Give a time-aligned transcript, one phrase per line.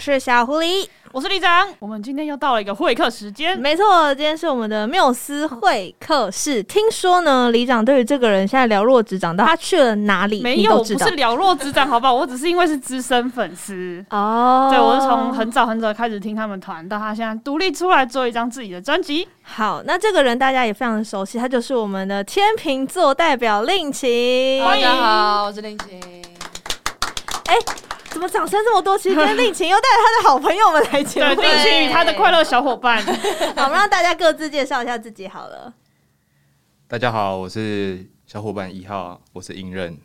[0.00, 1.68] 我是小狐狸，我是李长。
[1.78, 6.62] 我们今天又到了一个会客时间，没错，今天是我们的缪斯会客室。
[6.62, 10.40] 听说呢，李长对于这个人现在了若指掌，到他去了哪里？
[10.40, 12.14] 没有，不是了若指掌，好不好？
[12.14, 14.70] 我只是因为是资深粉丝 哦。
[14.72, 19.28] 对，我是从很早很早开始听他们团，到他现在独立出来做一张自己的专辑。
[19.42, 24.64] 好，那这个人大家也非常的熟悉，他就是我们的天秤座代表令晴。
[24.64, 26.00] 大家好，我是令晴。
[28.20, 28.96] 么掌声这么多？
[28.96, 31.34] 其实今天令晴又带着他的好朋友们来节目。
[31.34, 33.02] 对，令晴与他的快乐小伙伴。
[33.56, 35.72] 好，我们让大家各自介绍一下自己好了。
[36.86, 39.96] 大家好，我是小伙伴一号，我是英任。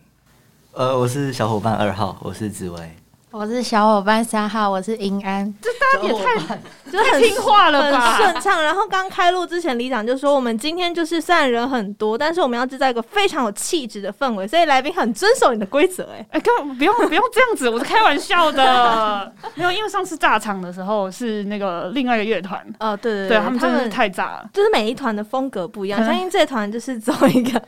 [0.72, 2.95] 呃，我是小伙伴二号，我是紫薇。
[3.38, 5.53] 我是小伙伴三号，我是银安。
[5.61, 6.58] 这大家也太
[6.89, 8.64] 就是很听话了吧，很顺畅。
[8.64, 16.08] 然后刚开录之前，李长就说我们今天就是虽然人很多，但是我们要制造一个非常有气质的氛围，所以来宾很遵守你的规则。
[16.13, 19.30] 哎哎，根本不用不用这样子，我是开玩笑的。
[19.56, 22.66] 没有，因为上次炸场的时候是那个另外一个乐团。
[22.80, 26.02] 哦，对对对，他们真的是太炸了，就是每一团的风格不一样。
[26.06, 27.61] 相信这团就是走一个。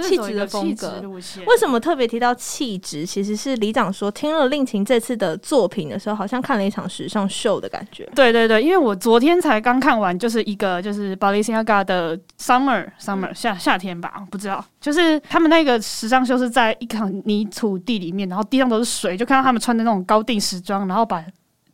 [0.00, 1.02] 气质的风格，
[1.46, 3.04] 为什么特别提到气质？
[3.04, 8.08] 其实是李长说，听了令晴这次的作品的时候，好像看了一场时尚秀的感觉。
[8.14, 21.22] 对对对，因为我昨天才刚看完，就是一个就是 Balenciaga 的 Summer Summer 夏夏天吧，不知道，就是他们那个时尚秀是在一场泥土地里面，然后地上都是水，就看到他们穿的那种高定时装，然后把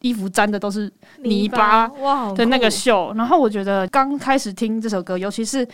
[0.01, 3.13] 衣服沾的都是泥巴哇的那个秀。
[3.17, 5.67] 然后我觉得刚开始听这首歌，尤其是。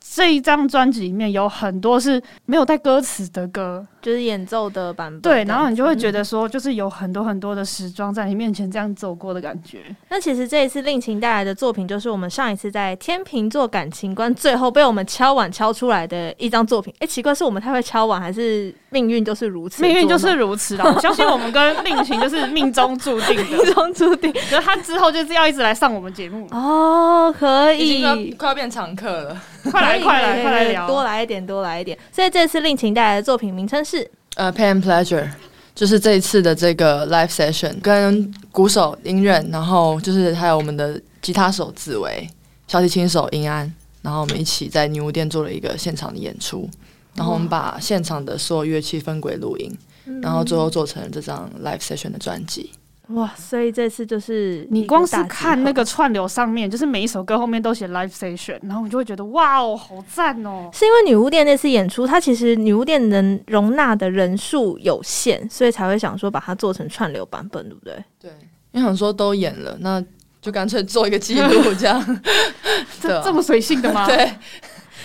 [0.00, 5.20] 这一张专辑里面有很多是没有带歌词的歌，就是演奏的版本。
[5.20, 9.84] 对，然后你就会觉得说，就是有很多很多的时装在你面前这样走过的感觉。
[10.08, 16.92] 那其实这一次令情带来的作品，就是我们上一次在天秤座感情观最后被我们敲碗敲出来的一张作品。
[16.98, 19.82] 哎，奇怪，是我们太会敲碗，还是命运就是如此？
[19.82, 20.82] 命运就是如此的。
[20.92, 24.32] 我相信我们跟令晴就是命中注定的，命中注定。
[24.50, 29.40] 然后他之后就是要一直来上我们节目哦，可以，快快要变常客了，
[29.70, 30.00] 快来。
[30.00, 31.96] 快来快来聊，多来一点，多来一点。
[32.10, 35.28] 所以这次令晴带来的作品名称是呃、uh,，Pain and Pleasure，
[35.74, 42.28] 就是这一次的这个 live session，跟鼓手音任，然后就是还有我们的吉他手紫薇，
[42.66, 46.68] 小提琴手英安，然后我们一起在女巫店做了一个现场的演出，
[47.14, 49.76] 然后我们把现场的所有乐器分轨录音，
[50.22, 52.70] 然后最后做成这张 live session 的专辑。
[53.08, 60.70] 哇，所以这次就是你光是看那个串流上面，就是每一首歌后面都写 live session，然后你就会觉得哇哦，好赞哦！
[60.72, 68.04] 是因为女巫店那次演出，它其实女巫店能容纳的人数有限，所以才会想说把它做成串流版本，对不对？
[68.20, 68.30] 对，
[68.70, 70.00] 因为想说都演了，那
[70.40, 72.20] 就干脆做一个记录，这样
[73.02, 74.06] 这这么随性的吗？
[74.08, 74.30] 对，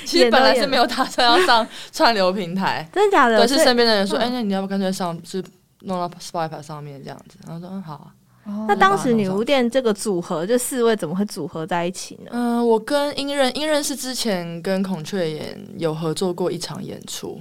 [0.05, 3.37] 其实本来是没有打算要上 串流平台，真的假的？
[3.39, 5.43] 可是身边的人说，哎、嗯欸，那你要不干脆上是？
[5.87, 8.07] 弄到 Spotify 上面这样子，然后说嗯好啊。
[8.45, 12.31] 哦、那当时女巫店这个组合，就四位怎么会组合在一起呢？
[12.31, 17.39] 嗯、呃，我跟英任，英任是之前跟孔雀眼有合作过一场演出，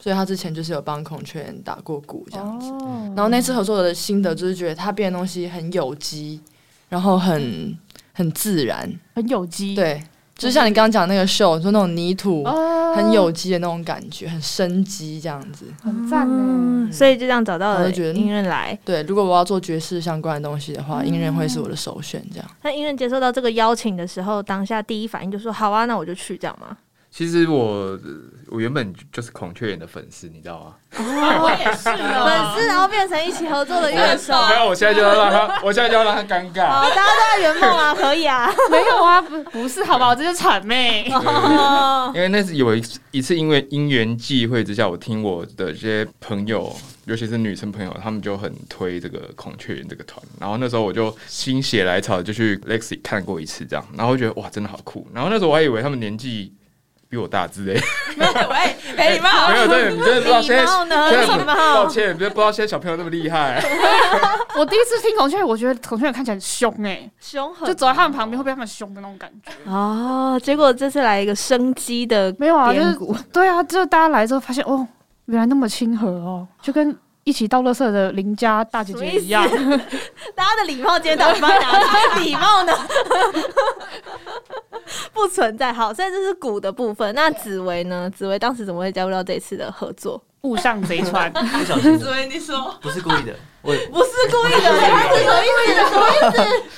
[0.00, 2.68] 所以他之前就是有帮孔雀眼打过鼓这样子。
[2.68, 6.40] 哦、然后那次合作的心得就是觉得他编的东西很有机，
[6.88, 7.78] 然后很
[8.12, 9.76] 很自然，很有机。
[9.76, 10.02] 对。
[10.38, 12.44] 就像你刚刚讲那个秀，说那种泥土
[12.94, 16.88] 很有机的那种感觉，很生机这样子，很赞呢。
[16.92, 18.78] 所以就这样找到了音乐来。
[18.84, 22.24] 对，如果我要做爵士相关的东西的话，音乐会是我的首选。
[22.32, 22.48] 这样。
[22.62, 26.76] 那音乐接受到这个邀请的时候，当下第一反应就说：“好啊，那我就去。”这样吗？
[27.10, 27.98] 其实我
[28.48, 30.74] 我原本就是孔雀眼的粉丝，你知道吗？
[30.96, 31.96] 哦，我也是 粉
[32.54, 34.34] 丝，然后变成一起合作的乐手。
[34.48, 36.68] 没有，我现在就要让他， 我现在就要让他尴尬。
[36.68, 38.48] 好，大家都在圆梦啊，可以啊。
[38.70, 40.14] 没有啊，不不是，好吧，我？
[40.14, 41.10] 这是谄媚。
[42.14, 46.74] 因为那是有一一次，因为因缘际会之下，我听我的这些朋友，
[47.06, 50.22] 尤其是女生朋友，他们就很推这个孔雀眼这个团。
[50.38, 55.06] 然后那时候我就心血来潮，就去 Lexi 看过一次，这样，然后觉得哇，真的好酷。
[55.12, 56.52] 然后那时候我还以为他们年纪。
[57.08, 57.80] 比我大之类，
[58.16, 60.66] 没有，喂， 没礼貌，没有，对，你真的不知道 现在，
[61.26, 61.44] 现在
[61.74, 63.62] 抱歉，别不知道现在小朋友那么厉害。
[64.56, 69.50] 我第一次听孔雀，我觉得孔雀看起来很凶哎，凶狠，就走在他们旁边会被他们凶的那种感觉。
[69.70, 74.86] 哦，结果这次来一个生机的，没有啊，就是对啊，就是大家来之后发现哦，
[75.26, 76.94] 原来那么亲和哦，就跟
[77.28, 79.46] 一起到垃圾的邻家大姐姐一样。
[80.34, 82.72] 大家的礼貌今天到底哪里礼貌呢？
[85.12, 85.70] 不存在。
[85.70, 87.14] 好，所以这是鼓的部分。
[87.14, 88.08] 那紫薇呢？
[88.08, 90.18] 紫薇当时怎么会加入到这次的合作？
[90.40, 91.30] 误上贼船。
[91.36, 91.98] 不小心。
[91.98, 94.80] 紫薇，你说不是故意的，我不是故意的。
[94.80, 95.74] 他是什么意思？
[95.90, 96.36] 什么意思？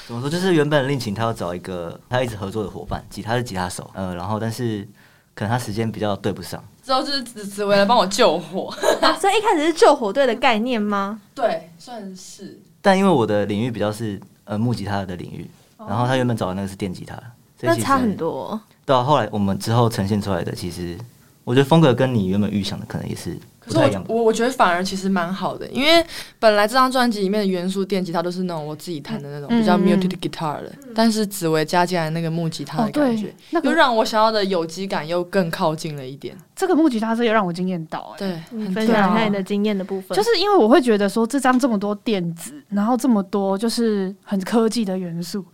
[0.09, 0.29] 怎么说？
[0.29, 4.85] 就是原本令晴他要找一个他一直合作的伙伴，吉他是吉他手，呃，然后但是
[5.33, 8.73] 可能他时间比较对不上，之后就是只只为了帮我救火。
[9.21, 11.21] 所以一开始是救火队的概念吗？
[11.35, 12.59] 对，算是。
[12.83, 15.49] 但因为我的领域比较是呃木吉他的领域，
[15.79, 17.17] 然后他原本找的那个是电吉他，
[17.61, 18.59] 那差很多。
[18.87, 20.99] 对啊，后来我们之后呈现出来的，其实
[21.45, 23.39] 我觉得风格跟你原本预想的可能也是。
[23.75, 26.05] 我我我觉得反而其实蛮好的，因为
[26.39, 36.37] 本来这张专辑里面的元素电吉他都是那种我自己弹的那种比较 muted guitar 的，嗯、但是紫薇加进来那个木吉他的感觉，哦那个、又让我想要的有机感又更靠近了一点。
[36.55, 45.45] 这个木吉他是又让我惊艳到、欸，对，你分享一下你的经验的部分，就是因为我会觉得说这张这么多电子，然后这么多就是很科技的元素。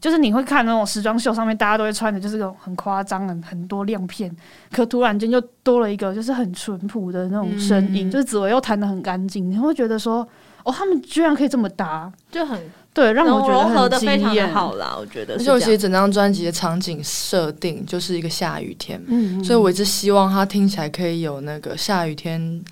[0.00, 4.34] 就是你会看那种时装秀上面，大家都会穿的，就是那种很夸张、很很多亮片，
[4.72, 10.26] 可突然间就多了一个，就是很淳朴的那种声音，嗯、就是紫薇又弹的很干净，你会觉得说，
[10.64, 12.60] 哦，他们居然可以这么搭，就很
[12.92, 14.96] 对，让我觉得融合的非常的好啦。
[14.98, 22.62] 我觉得，就其实整张专辑的场景设定就是一个下雨天，嗯，所以我一直希望它听起来可以有那个下雨天。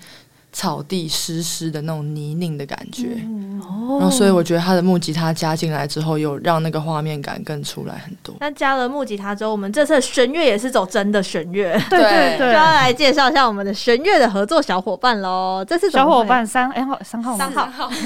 [0.55, 3.61] 草地湿湿的那种泥泞的感觉，嗯、
[3.99, 8.33] 然后所以我觉得他的木吉他加进来之后，有让那个画面感更出来很多。
[8.39, 15.63] 那加了木吉他之后，我们这次的弦乐也是走真的弦乐，对对 对，就要来介绍一下我们的弦乐的合作小伙伴喽。
[15.67, 17.37] 这次小伙伴三哎号三号。
[17.37, 17.63] 三号。
[17.65, 17.89] 三号，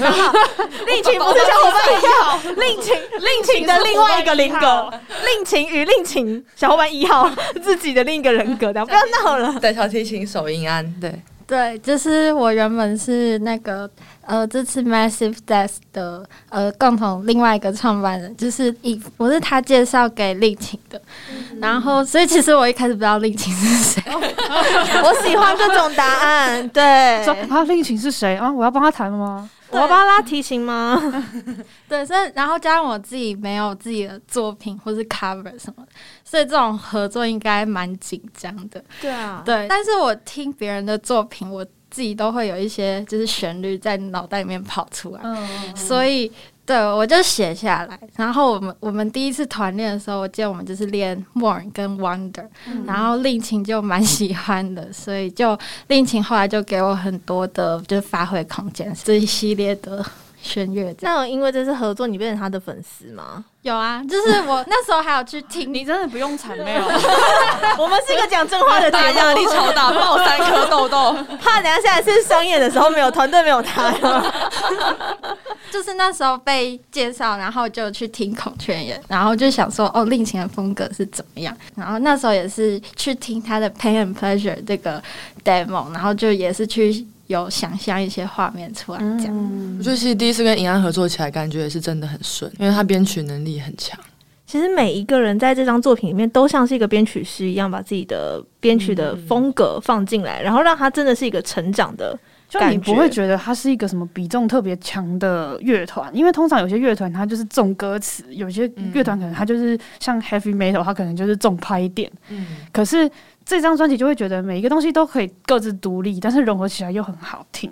[0.88, 4.92] 令情不是小伙伴一号，令情令情的另外一个人格，
[5.24, 7.30] 令情与令情小伙伴一号
[7.62, 9.56] 自己的另一个人格的，不要闹了。
[9.60, 11.14] 对，小提琴手音安对。
[11.50, 13.90] 对，就是我原本是那个
[14.24, 28.48] 呃，这次 Massive Death 的呃共同另外一个创办人，就是以我是他介绍给丽晴的，嗯、然后所以其实我一开始不知道丽晴是谁， 我喜欢这种答案，对，说啊，丽晴是谁啊？
[28.48, 29.50] 我要帮他谈吗？
[29.70, 31.00] 我要帮他拉提琴吗？
[31.88, 35.92] 对，所以然后加上我自己没有自己的作品或是 cover 什么的，
[36.24, 38.82] 所以这种合作应该蛮紧张的。
[39.00, 39.66] 对啊，对。
[39.68, 46.30] 但是我听别人的作品，我自己都会有一些就是旋律在脑袋里面跑出来，嗯、所以。
[46.70, 47.98] 对，我就写下来。
[48.14, 55.58] 然后我们我们第一次团练的时候，我记得我们就是练 Mourn 跟 Wonder，嗯、然后令晴就蛮喜欢的，所以就
[55.88, 60.06] 令晴后来就给我很多的就是发挥空间，这一系列的
[60.42, 60.94] 弦乐。
[61.00, 63.44] 那因为这次合作，你变成他的粉丝吗？
[63.62, 65.72] 有啊，就是我 那时候还有去听。
[65.72, 66.86] 你真的不用谄媚哦。
[67.78, 73.92] 我们是一个讲真话的节目，压力超大，爆三颗痘痘，怕等下下来是商演的时候没有团队没有他。
[75.70, 81.56] 就是那时候被介绍，然后就去听孔雀眼，然后就想说哦，令情的风格是怎么样？
[81.76, 85.00] 然后那时候也是去听他的 Pain and Pleasure 这个
[85.44, 87.06] demo，然后就也是去。
[87.30, 89.28] 有想象一些画面出来，这样。
[89.28, 93.96] 嗯、我觉得其实第一次跟银安合作起来，感觉也是真的很顺，因为他编曲能力很强。
[94.44, 102.18] 其实每一个人在这张作品里面，都像是一个编曲师一样，把自己的编曲的风格放进来，嗯、然后让他真的是一个成长的。
[102.48, 112.10] 就你不会觉得他是一个什么比重特别强的乐团，因为通常有些乐团他就是重歌词，有些乐团可能他就是像 Heavy Metal，他可能就是重拍点。
[112.28, 113.08] 嗯，可是。
[113.50, 117.68] 这张专辑就会觉得每一个东西都可以各自独立，但是融合起来又很好听。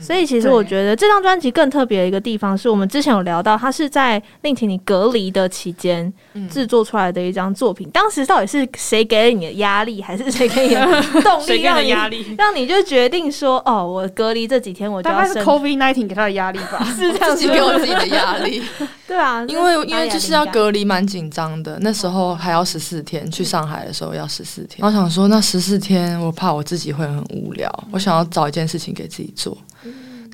[0.00, 6.12] 所以其实我觉得这张专辑更特别的一个地方，是我们之前有聊到，它是在令晴你隔离的期间
[6.50, 7.88] 制作出来的一张作品。
[7.90, 10.84] 当时到底是谁给了你的压力，还是谁给你的
[11.22, 15.16] 动力，让你压力，让你就决定说，哦，我隔离这几天我就要。
[15.16, 18.62] 大概是 COVID-19 给他的压力吧， 是这样子给我自己的压力。
[19.06, 21.78] 对啊，因为因为就是要隔离，蛮紧张的。
[21.82, 24.84] 那时候还要十四天，去上海的时候要十四天。
[24.84, 29.56] 我想说，那十四天我怕我自己会很无聊，我想要找一件事情给自己做。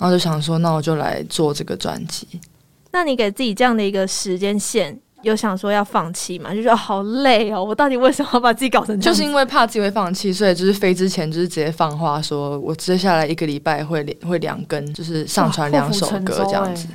[0.00, 2.26] 然后就想说，那我就来做这个专辑。
[2.90, 6.54] 那你给自己这样的一个时间线，有想说要放弃吗？
[6.54, 9.14] 就觉得好累哦，我到底为什么要把自己搞成这样？
[9.14, 16.88] 就是因为怕自己会放弃，所以就是飞之前就是直接放话，说我接下来一个礼拜会会两更，就是上传两首歌这样子。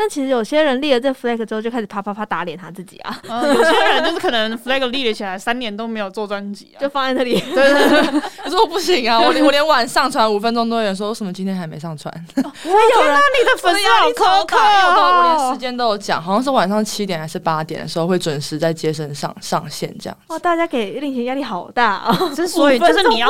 [0.00, 3.20] 但其实有些人立了这 flag 之后，就开始啪啪啪打脸他自己啊。
[3.22, 7.38] 有些人就是可能 flag 立了起来，三年都没有做专辑啊，就放在那里。
[7.38, 12.10] 对对对，可是我不行啊，我连我连晚上传五分钟都有人说，为什么今天还没上传？
[12.34, 20.16] 我有人，你的粉丝压力超大，我连时间都有讲，好像是晚上七点还是八点的时候会准时在街声上上线这样。
[20.28, 22.32] 哇，大家给令贤压力好大 啊！
[22.34, 23.28] 之所以就是你要。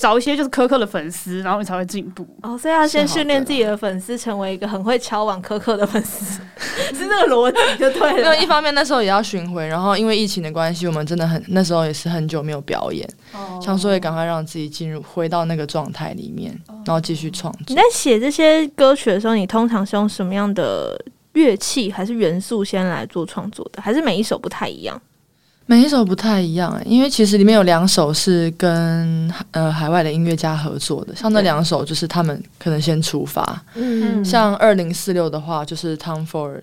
[0.00, 2.26] 找一些就是苛刻的粉丝，然后你才会进步。
[2.40, 6.09] 哦，所以要先训练自己的粉丝，成为一个很会敲碗苛刻的粉丝，
[6.92, 8.18] 是这个逻辑就对了。
[8.18, 16.52] 因为一方面那时候也要巡回，然后因为疫情的关系，我们真的很那时候也是很久没有表演，哦、想说也赶快让自己进入回到那个状态里面，
[16.84, 17.62] 然后继续创作。
[17.68, 21.02] 你在写这些歌曲的时候，你通常是用什么样的
[21.32, 23.80] 乐器还是元素先来做创作的？
[23.80, 25.00] 还是每一首不太一样？
[25.70, 36.60] 每一首不太一样，因为其实里面有两首是跟呃海外的音乐家合作的，像那两首就是他们可能先出发，嗯，像二零四六的话就是 Tom Ford，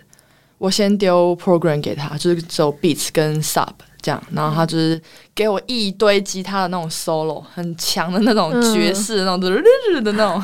[0.57, 3.69] 我先丢 program 给他，就是走 beats 跟 sub
[4.01, 5.01] 这样，然后他就是
[5.33, 9.49] 给我一堆吉他的那种 solo，很强的那种爵士的那种，
[9.95, 10.43] 嗯、的那种。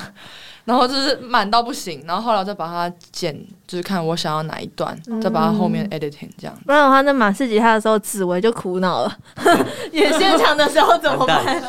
[0.66, 3.36] 然后就是满到不行，然后后来再把它剪，
[3.68, 6.58] 就是看我想要哪一段，嗯、再把它后面 editing 这样。
[6.66, 9.18] 不然的话，那马氏吉他的时候，紫薇就苦恼了。
[9.92, 11.62] 演现场的时候怎么办？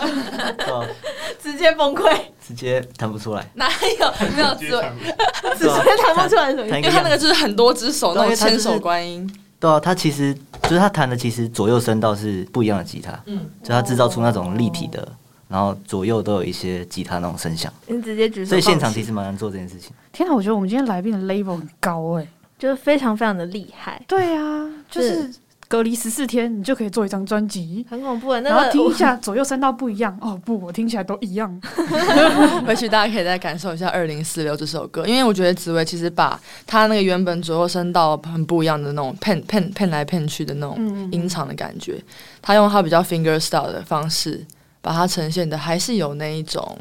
[1.43, 3.45] 直接崩溃，直接弹不出来。
[3.55, 4.93] 哪有没有紫薇？
[5.59, 6.67] 直接弹不出来什么？
[6.67, 9.29] 因为他那个就是很多只手那种千手观音。
[9.59, 10.33] 对啊，他其实
[10.63, 13.19] 就是他弹的，其实左右声道是不一样的吉他。
[13.27, 15.07] 嗯，就他制造出那种立体的。
[15.55, 19.93] 哦然后左右都有一些吉他那种声响，你直接举手，所以现场其实蛮难做这件事情。
[20.13, 24.03] 天哪，我觉得我们今天来宾的 level 很高哎、欸，就是非常非常的厉害。
[24.09, 25.33] 对啊，就是
[25.69, 28.41] 隔离十四天，你就可以做一张专辑，很恐怖的。
[28.41, 31.61] 那个、然后听一下左右声道不一样哦，不，我听起来都一样。
[32.67, 42.03] 回去大家可以再感受一下《二零四六》这首歌，因为我觉得紫薇其实把他那个原本左右声道很不一样的那种 pen pen pen 来 pen 去的那种音场的感觉，
[42.43, 44.45] 他用他比较 finger style 的方式。
[44.85, 46.76] 把它呈现的还是有那一种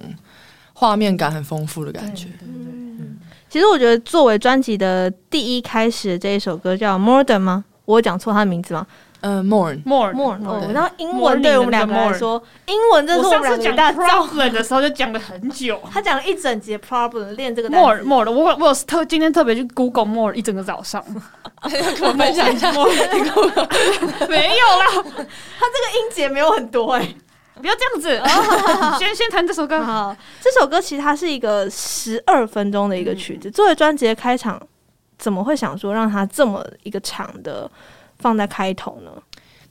[0.73, 2.27] 画面感很丰富的感觉。
[2.41, 3.17] 嗯，
[3.49, 7.63] 其实我觉得作为专辑的第一开始这一首歌叫《Modern》吗？
[7.85, 8.85] 我有讲错他的名字吗？
[9.21, 10.45] 呃，Mourn，Mourn，Mourn。
[10.45, 15.79] 哦，然后英文对我们两个来说，英文这是我们两个讲大 problem 的时候就讲了很久。
[15.89, 18.29] 他讲了一整节 problem 练这个 Mourn，Mourn。
[18.29, 21.01] 我我有特今天特别去 Google Mourn 一整个早上，
[21.61, 21.71] 跟
[22.03, 22.69] 我分享一下。
[24.27, 27.15] 没有啦，他这个音节没有很多哎。
[27.63, 29.81] 不要这样子， 先先弹这首歌。
[29.81, 33.49] 好，这首歌其实它是一个十二分钟的一个曲子。
[33.49, 34.61] 作为专辑的开场，
[35.17, 37.71] 怎么会想说让它这么一个长的
[38.19, 39.09] 放在开头呢？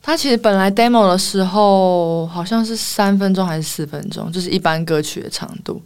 [0.00, 5.78] 它其实本来 demo 的时候好像是三分钟还是四分钟，就是一般歌曲的长度。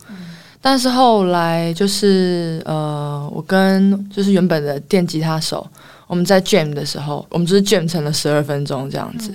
[0.62, 5.68] 但是后来就是呃，我跟就是原本的电吉他手，
[6.06, 9.34] 我们在 jam 的时候，我们就是 jam 成了十二分钟这样子。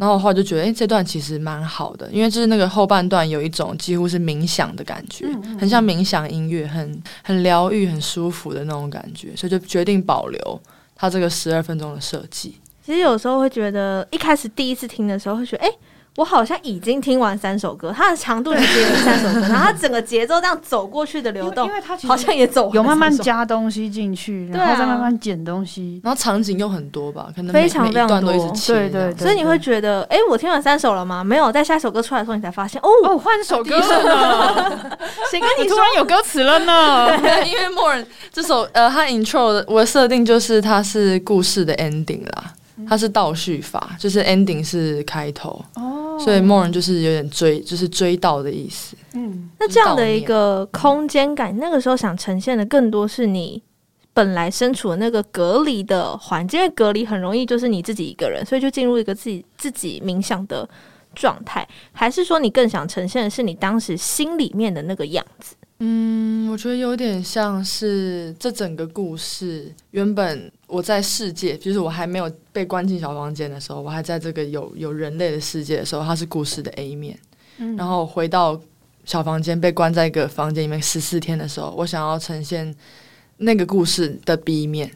[0.00, 10.60] 然后的话就觉得，哎，这段其实蛮好的，因为就是那个后半段有一种几乎是冥想的感觉，嗯嗯、很像冥想音乐，很很疗愈、很舒服的那种感觉，所以就决定保留
[10.96, 12.56] 它这个十二分钟的设计。
[12.82, 15.70] 其实有时候会觉得，一开始第一次听的时候会觉得，哎。
[16.16, 28.32] 我好像已经听完三首歌，它的长度是接近三首歌， 然后它整个节奏这样走过去的流动，因为它好像也走有慢慢加东西进去，然后再慢慢减东西，然后场景又很多吧，可能非常非常多，
[28.66, 31.22] 对对，所以你会觉得，哎，我听完三首了吗？
[31.24, 33.78] 没有，在下一首歌出来的时候，你才发现，哦哦，换首歌。
[33.78, 34.98] 了，
[35.30, 37.08] 谁跟你突然有歌词了呢？
[37.46, 42.52] 因为 Mourn 这首呃，它 intro 的我的设定就是它是故事的 ending 啦。
[42.88, 48.96] 它是倒叙法，就是 ending 是开头，哦，所以 Mourn 就是有点追，就是追悼的意思。
[49.14, 53.62] 嗯，那这样的一个空间感，那个时候想呈现的更多是你
[54.12, 60.68] 本来身处的那个隔离的环境，因为隔离很容易就是你自己一个人，所以就进入一个自己自己冥想的
[61.14, 65.54] 状态，还是说你更想呈现的是你当时心里面的那个样子？
[65.82, 77.18] 嗯，我觉得有点像是这整个故事原本我在世界，就是我还没有被关进小房间的时候，我还在这个有有人类的世界的时候，它是故事的 A 面。
[77.58, 78.58] 嗯，然后回到
[79.04, 82.74] 小房间被关在一个房间里面十四天的时候，我想要呈现
[83.38, 84.90] 那个故事的 B 面，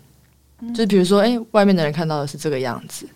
[0.75, 3.07] 就比如说，哎，外面的人看到的是这个样子。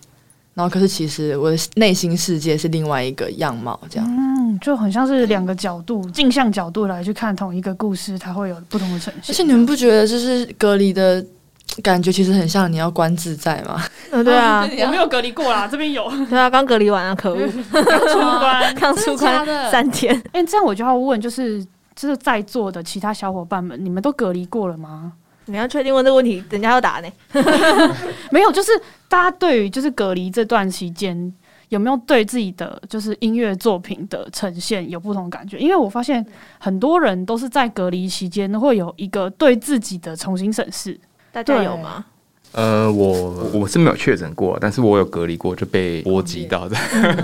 [0.55, 9.33] 然后，可是其实我的内心世界是另外一个样貌，这样，嗯，就很像是两个角度，镜像角度来去看同一个故事，它会有不同的呈现。
[9.33, 11.25] 而且你们不觉得就是隔离的
[11.83, 13.81] 感觉，其实很像你要关自在嘛？
[14.11, 20.21] 嗯， 对啊， 我没有隔离过啦，这边有， 对啊，刚隔离完啊，可恶，刚出关，刚出关三天。
[20.33, 25.13] 哎，这样我就要问，就是就是在座的其他小伙伴们，你们都隔离过了吗？
[25.47, 27.09] 你要确定问这个问题，人家要答呢？
[28.31, 28.71] 没有，就是
[29.09, 31.33] 大家对于就是隔离这段期间，
[31.71, 35.57] 有没有对自己的就是音乐作品的呈现有不同感觉？
[35.57, 36.25] 因为我发现
[36.59, 41.01] 很多人都是在隔离期间会有一个对自己的重新审视，
[41.43, 42.05] 大家有吗？
[42.53, 46.75] 呃，我我是没有确诊过，但是我有隔离过，就被波及到的。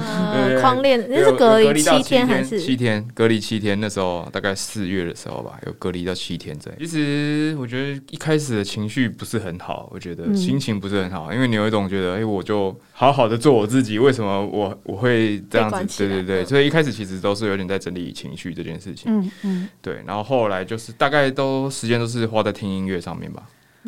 [0.61, 3.02] 匡列，那是隔离七天还是七天？
[3.14, 6.78] 隔离七天，那时候大概四月的时候吧，有隔离到七天这样。
[6.78, 16.06] 其实我觉得一开始的情绪不是很好，我觉得心情不是很好，因为你有一种觉得，哎、欸，我就好好的做我自己，为什么我我会这样子？
[16.06, 19.11] 对对对，所以一开始其实都是有点在整理情绪这件事情。
[19.11, 23.42] 嗯嗯，对，然后后来就是大概都时间都是花在听音乐上面吧。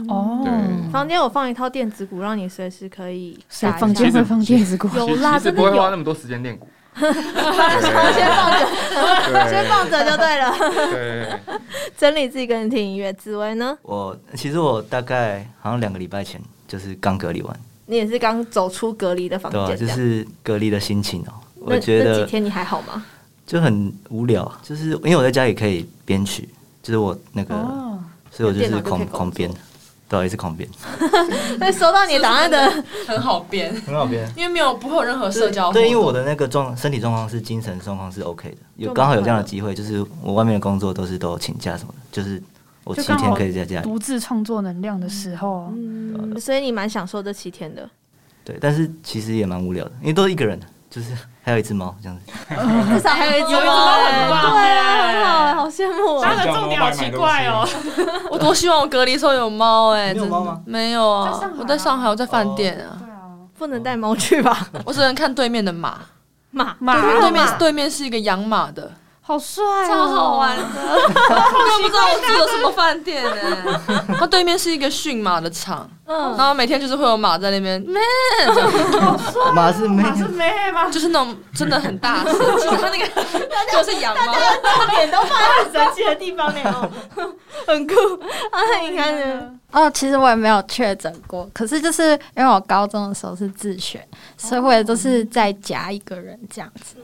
[0.09, 4.89] 哦，对，房间我放一套电子鼓，让你随时可以谁房间会放电子鼓？
[4.97, 6.69] 有啦，真的不会花那么多时间练鼓。
[6.97, 10.55] 先放着，先放着就对了。
[10.91, 11.39] 对，
[11.97, 13.13] 整理自己跟人听音乐。
[13.13, 13.77] 紫薇呢？
[13.83, 17.61] 我其实我大概好像两个礼拜前就是刚隔离完。
[17.85, 19.67] 你也是刚走出隔离的房间？
[19.67, 21.33] 对，就是隔离的心情哦。
[21.57, 23.05] 我觉得那几天你还好吗？
[23.47, 26.49] 就很无聊，就是因为我在家里可以编曲，
[26.83, 27.55] 就是我那个，
[28.31, 29.51] 所以我就是狂狂编。
[30.09, 30.69] 对，一直狂编。
[31.59, 32.85] 那收到你答案的。
[33.07, 35.73] 很好编，很好编，因为没有不会有任何社交。
[35.73, 42.43] 对，因为我的那个状身体状况是精神状况是 OK 的，有刚好有这样的机会，就是我外面的工作都是都有请假什么的，就是
[42.85, 43.83] 我七天可以在家里。
[43.83, 47.89] 独自创作能量的时候，嗯，所以你蛮享受这七天的。
[48.45, 50.61] 对，但是其实也蛮无聊的，因为都是一个人，
[50.91, 51.17] 就是。
[51.47, 52.33] 还有一只猫，这样子，
[52.93, 56.21] 至少还有一只猫， 对啊，很好，好羡慕。
[56.21, 57.65] 它的重点好奇怪哦，
[58.31, 60.61] 我多希望我隔离时候有猫哎， 有猫吗？
[60.67, 62.97] 没有啊，我在上海，我在饭店啊。
[63.01, 63.17] 对啊，
[63.59, 64.69] 不能带猫去吧？
[64.85, 65.99] 我只能看对面的马，
[66.51, 68.91] 马马，对面对面是一个养马的。
[69.29, 70.63] 好帅哦，超好玩的！
[70.65, 73.81] 我都不知道我住的什么饭店呢。
[74.17, 78.01] 它对面是一个驯马的场，嗯，然后每天就是会有马在那边，咩，
[79.53, 80.05] 马是咩？
[80.05, 80.89] 马是咩吗？
[80.91, 82.39] 就是那种 真的很大声，
[82.81, 83.07] 它那个
[83.73, 84.33] 就是养猫，
[84.95, 86.89] 脸都放在很神奇的地方呢，
[87.67, 87.95] 很酷
[88.53, 88.63] 啊！
[88.89, 89.51] 你看呢？
[89.73, 94.07] 哦，其实我也没有确诊过，可是就是因为我高中的时候是自学，
[94.37, 96.97] 所以我也都是在家一个人这样子，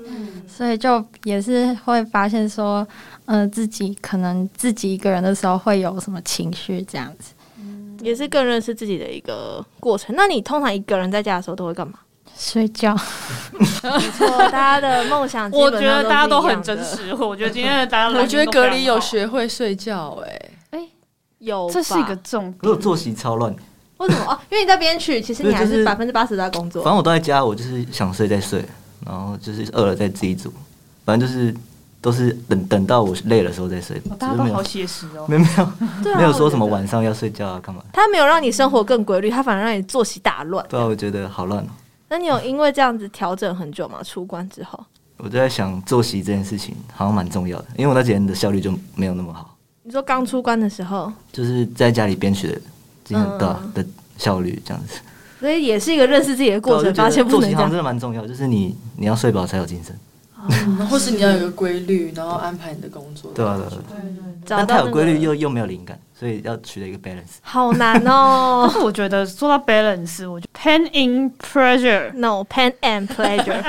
[0.46, 2.02] 所以就也是会。
[2.12, 2.86] 发现说，
[3.24, 10.14] 嗯、呃，自己可能自己一个人的时候会有什么情绪，这样子，嗯，也是更认识自己的一个过程。
[10.14, 11.94] 那你通常一个人在家的时候都会干嘛？
[12.36, 12.94] 睡觉。
[13.58, 13.64] 没
[14.18, 17.14] 错，大家的梦想，我觉得大家都很真实。
[17.14, 20.50] 我觉得今天的大家，我觉得隔离有学会睡觉，哎，哎，
[21.42, 22.58] 有，这是一个重点。
[22.62, 23.54] 如果作息超乱，
[23.98, 24.32] 为什么？
[24.32, 26.82] 哦，因为你在编曲， 其实你还是百分之八十在工作。
[26.82, 28.64] 反正我都在家，我就是想睡再睡，
[29.06, 30.52] 然后就是饿了再自己煮，
[31.04, 31.54] 反正就是。
[32.02, 35.24] 都是等等到我累的时候再睡，大家都好写实哦。
[35.30, 37.80] 没有没有，没有说什么晚上要睡觉啊干嘛？
[37.92, 40.66] 他没有让你生活更规律，他反而让你作息打乱。
[40.68, 41.68] 对啊，我觉得好乱哦。
[42.08, 44.02] 那你有因为这样子调整很久吗？
[44.02, 44.84] 出关之后，
[45.18, 49.51] 我就在想作息这件事情好像蛮重要的，因为我那几天的效率就没有那么好。
[49.92, 52.58] 你说刚出关的时候，就是在家里编曲的
[53.04, 55.00] 这样的的效率这样子，
[55.38, 59.94] 所以也是一个认识自己的过程，发现不能这样真的蛮重要，就是你你要睡饱才有精神。
[60.88, 63.30] 或是你要有个规律，然后安排你的工作。
[63.34, 64.24] 对啊，对对对。
[64.46, 67.36] 但太有规律又又没有灵感，所以要取得一个 balance。
[67.42, 68.64] 好难哦。
[68.72, 73.60] 但是我觉得说到 balance，我觉得 pain in pleasure，no pain and pleasure。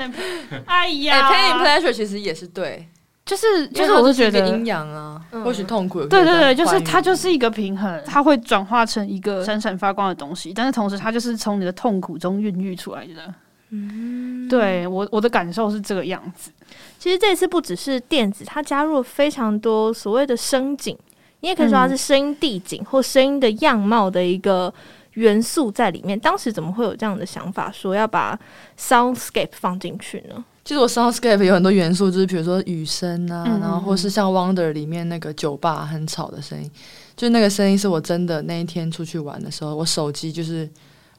[0.66, 2.86] 哎呀，pain in pleasure 其实也是对，
[3.30, 6.04] 就是就是我是觉得阴阳啊，或许痛苦。
[6.04, 13.32] 对对对，就是它就是一个平衡，它会转化成一个闪闪发光的东西，但是同时它就是从你的痛苦中孕育出来的。
[13.68, 16.50] 嗯，对我我的感受是这个样子。
[16.98, 20.98] 其实这次不只是电子，它加入了非常多所谓的声景，
[21.38, 24.74] 你也可以说它是声音地景或声音的样貌的一个
[25.12, 26.18] 元素在里面。
[26.18, 28.36] 当时怎么会有这样的想法，说要把
[28.76, 30.44] soundscape 放进去呢？
[30.70, 36.70] 其实我 soundscape 有很多元素，就是比如说雨声啊，嗯、然后或是像 Wonder 里面那个酒吧很吵的声音，
[37.16, 40.70] 就那个声音是我真的那一天出去玩的时候，我手机就是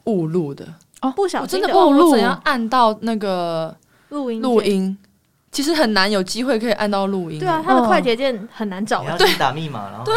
[0.04, 0.66] 误录的。
[1.02, 3.76] 哦，不小心真的误录，怎样按到那个
[4.08, 4.40] 录音？
[4.40, 4.96] 录音
[5.50, 7.38] 其实很难有机会可以按到录音。
[7.38, 9.04] 对啊，它的快捷键很难找。
[9.18, 10.14] 对，打密码，然后对，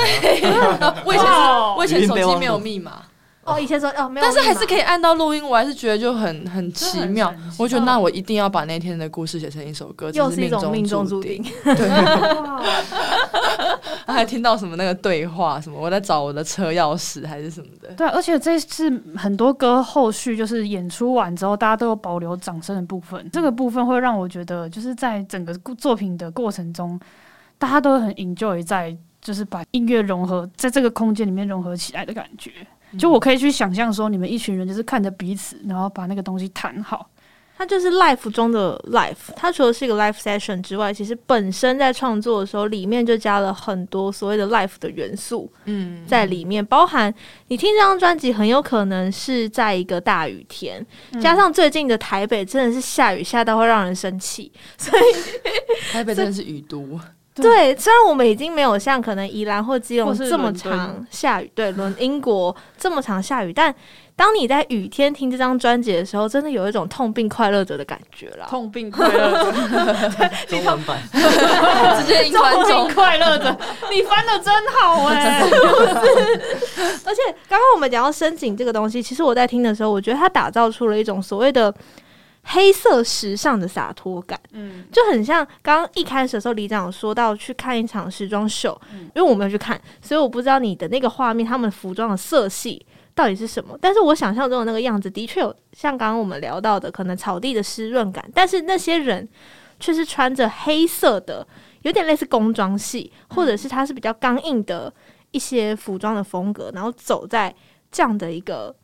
[1.03, 1.27] 我以前
[1.75, 3.01] 我以前手机没有密码。
[3.45, 7.31] 哦，以前说哦没有，但是还是可以按到录音，我还是觉得就很很奇妙。
[7.59, 11.45] 我觉得那我一定要把那天的故事写成一首歌，又是一种命中注定。
[11.63, 11.75] 对，
[14.07, 17.89] 还听到什么那个对话，什么我在找我的车钥匙还是什么的。
[17.93, 26.99] 对，而且这次很多歌后续就是演出完之后，大家都有保留掌声的部分，这个部分会让我觉得就是在整个作品的过程中，
[27.59, 32.51] 大家都很 enjoy 在就是把音乐融合在这个空间里面融合起来的感觉。
[32.97, 37.09] 就我可以去想象说，你们一群人就是看着彼此，然后把那个东西弹好。
[37.57, 39.31] 它就是 life 中的 life，。
[39.33, 45.49] 它除了是一个 life session 之外，其实本身在创作的时候，里面就加了很多所谓的 life 的元素。
[45.63, 47.13] 嗯，在里面包含
[47.47, 50.85] 你听这张专辑，很有可能是在一个大雨天，
[51.21, 55.03] 加上最近的台北真的是下雨下到会让人生气，所以
[55.93, 56.99] 台北真的是雨都。
[57.35, 63.73] 对，虽然我们已经没有像可能宜兰或基隆这么长下雨，对，伦英国 这么长下雨，但
[64.15, 68.45] 当你在雨天听这张专辑的时候，真的有一种痛并快乐着的感觉了。
[68.49, 69.51] 痛并快乐着，
[70.47, 70.97] 中文版
[71.99, 73.57] 直接英翻中快乐着，
[73.91, 75.55] 你翻的真好哎、欸，是
[76.73, 76.83] 是？
[77.05, 81.73] 而且刚刚我们讲到深井这个东西，其实我在听的时候，我觉得它打造出了一种所谓的。
[82.47, 93.75] 黑色时尚的洒脱感，嗯，就很像刚刚一开始的时候，李长有说到去看一场时装秀，嗯，因为我没有去看，所以我不知道你的那个画面，他们服装的色系到底是什么。
[93.81, 99.27] 但是我想象中的那个样子，的确有像刚刚我们聊到的，可能草地的湿润感，但是那些人
[99.79, 101.45] 却是穿着黑色的，
[101.81, 104.93] 有点类似工装系，或者是它是比较刚硬的
[105.31, 107.53] 一些服装的风格，然后走在
[107.91, 108.75] 这样的一个。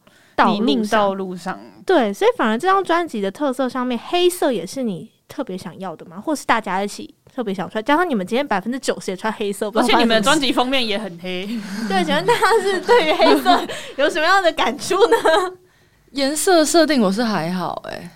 [0.50, 6.20] 泥泞道路上，对，所以反而这张专辑的特色上面，黑色也是你特别想要的吗？
[6.20, 7.84] 或是大家一起特别想穿？
[7.84, 11.46] 加上你们今天百分之九十也穿黑色，而且你们的专辑封面也很黑。
[11.88, 15.58] 对，请问大家是对于黑色有什么样的感触呢？
[16.12, 18.12] 颜色设定我是还好、欸，哎，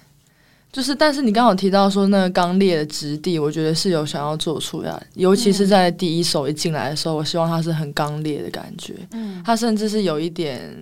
[0.72, 10.76] 就是但是你刚好提到说那个刚烈的质地，我觉得是有想要做出来，尤其是在第一首一进来的时候，我希望它是很刚烈的感觉，嗯，它甚至是有一点。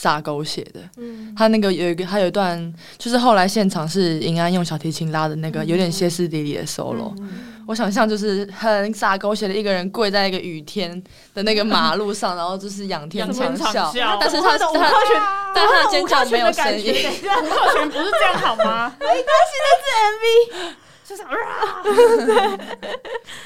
[0.00, 7.54] 撒狗血的，嗯，他那个有一个，还有一段，就是后来现场是银安用小提琴拉的那个，有点歇斯底里的 solo，嗯。
[7.66, 11.02] 我想象就是很撒狗血的一个人跪在一个雨天
[11.34, 14.56] 的那个马路上， 然后就是仰天长啸，但是他
[15.52, 16.94] 但他的尖叫没有声音。
[16.94, 18.94] 吴克群不是这样好吗？
[19.00, 19.84] 没关系，那是
[20.14, 20.74] MV。
[21.08, 21.30] 就是啊，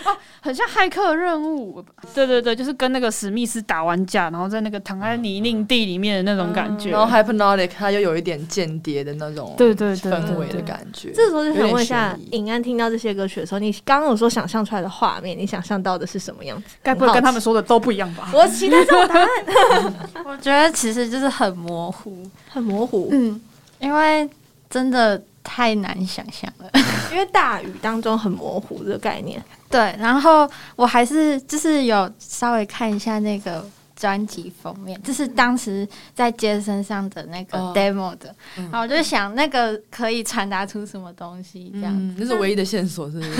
[0.05, 1.81] 哦，很像骇客任务。
[2.13, 6.91] 对对对，就是跟那个史密斯打完架，然后在那个躺在泥泞地里面的那种感觉。
[6.91, 11.13] 然后 Hypnotic，它又有一点间谍的那种对对氛围的感觉。
[11.13, 16.75] 这时候就想问一下，尹安听到这些歌曲的时候，你刚刚有说想象出来的画面，你想象到的是什么样子？
[16.83, 18.29] 该不会跟他们说的都不一样吧？
[18.35, 19.29] 我期待这种答案。
[20.27, 23.09] 我觉得其实就是很模糊，很模糊。
[23.13, 23.41] 嗯，
[23.79, 24.29] 因为
[24.69, 25.23] 真的。
[25.45, 26.71] 太难想象了，
[27.11, 29.43] 因为大雨当中很模糊这个概念。
[29.69, 33.65] 对，然后我还是就是有稍微看一下那个
[33.97, 43.31] 专辑封面，就是当时在街身上的那个 demo 的，哦、然后我就想那个可以传达出什么东西，这样子、嗯，这是唯一的线索，是不是？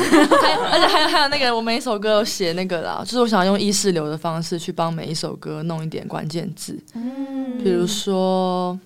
[0.41, 8.79] 还 有而且还有还有那个，我每一首歌都写那个啦，就是我想用意识流的方式去帮每一首歌弄一点关键字，嗯，比如说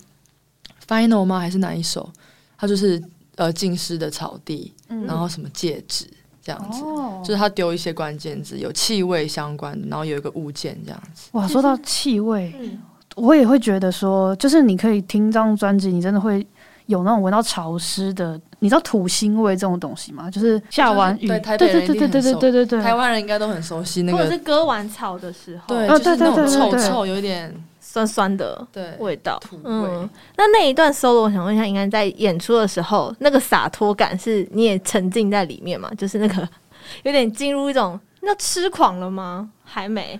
[0.87, 1.39] final 吗？
[1.39, 2.09] 还是哪一首？
[2.57, 3.01] 他就是
[3.35, 6.05] 呃浸湿的草地，嗯、然后什么戒指
[6.41, 11.29] 这样子，哦、就是他丢一些关键字，有气味相关的，然后有一个物件这样子。
[11.33, 12.81] 哇，说到气味，嗯、
[13.15, 16.45] 我也会觉得说，就是你可以听这张专辑，你真的会
[16.87, 20.31] 有那种闻到潮湿的，你知道土腥味这种东西吗？
[20.31, 27.53] 就是下完雨，对台北人一定很熟，对对对对对对对，台湾人应该都很熟悉那个，或者是割完草的时候，对，就是那种臭臭，有点。
[27.97, 28.67] 酸酸的
[28.99, 35.89] 味道，对嗯，那那一段 solo，我想问一下，应该在演出的时候，那个洒脱感是你也沉浸在里面吗？
[35.97, 36.47] 就是那个
[37.01, 39.49] 有点进入一种那痴狂了吗？
[39.63, 40.19] 还没，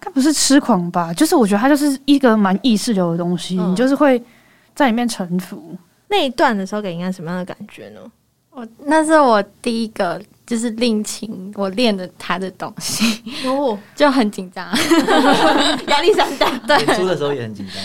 [0.00, 1.12] 它不是痴狂吧？
[1.12, 4.22] 就是我觉得它就是一个蛮意识流的东西，嗯、你就是会
[4.74, 5.76] 在里面沉浮。
[6.08, 8.00] 那一段的时候，给应该什么样的感觉呢？
[8.50, 10.18] 我那是我第一个。
[10.46, 14.66] 就是练琴，我练的他的东西，哦，就很紧张，
[15.88, 16.50] 压力山大。
[16.68, 17.82] 对，演出的时候也很紧张。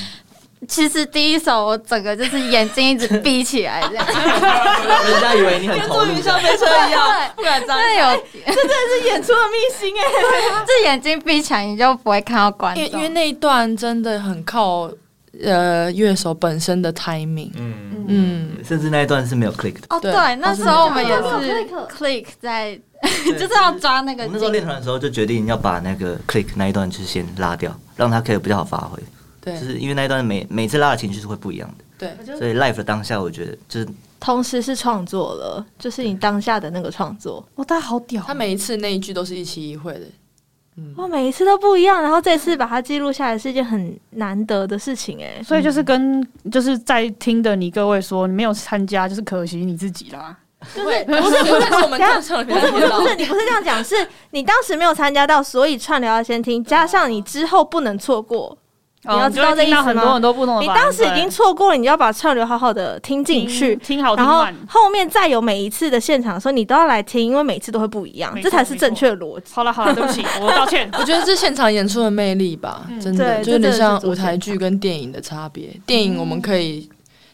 [0.68, 7.78] 其实第一首我整个就是眼睛一直闭起来，这样，人家以为你很投入，像飞车一样，不敢张。
[7.78, 10.04] 真的有，这真的是演出的秘辛哎！
[10.68, 14.92] 这眼睛闭起来，你就不会看到观众，因为那一段真的很靠。
[15.44, 19.82] 呃，乐手本身的 timing，嗯嗯，甚至那一段是没有 click 的。
[19.90, 21.24] 哦，对，那时候我们也是
[21.88, 22.80] click 在，
[23.38, 24.26] 就是要抓那个。
[24.28, 29.02] 那时候练团的时候就决定要把那个 click 那一段就先拉掉，让它可以比较好发挥。
[29.42, 31.86] 对，就是因为那一段每每次拉的情绪是会不一样的。
[31.98, 33.88] 对，所以 life 的当下，我觉得就是
[34.20, 37.46] 同时是创作了，就是你当下的那个创作。
[37.56, 38.24] 哇，他好屌！
[38.26, 40.02] 他每一次那一句都是一期一会的。
[40.98, 50.36] 哇，每一次都不一样，然后这次把它记录下来是一件很难得的事情哎，所以就是跟就是在听的你各位说，你没有参加就是可惜你自己啦，
[50.76, 53.96] 就是不是不是我们这样不是不是不是你不是这样讲，是
[54.32, 58.58] 你当时没有参加到，所以串流要先听，加上你之后不能错过。
[59.04, 59.84] 你要知道这意思吗？
[59.84, 60.62] 很多很多不同的。
[60.62, 69.54] 你当时已经错过了，你就要把串流好好的听进去，听好，然后后面再有每一次的现场的时候，你都要来听，因为每次都会不一样，这才是正确的逻辑。
[69.54, 70.90] 好了好了，对不起，我道歉。
[71.00, 75.70] 我觉得这是现场演出的魅力吧，真的，就有点像舞台剧跟电影的差别。
[75.86, 76.90] 电影我们可以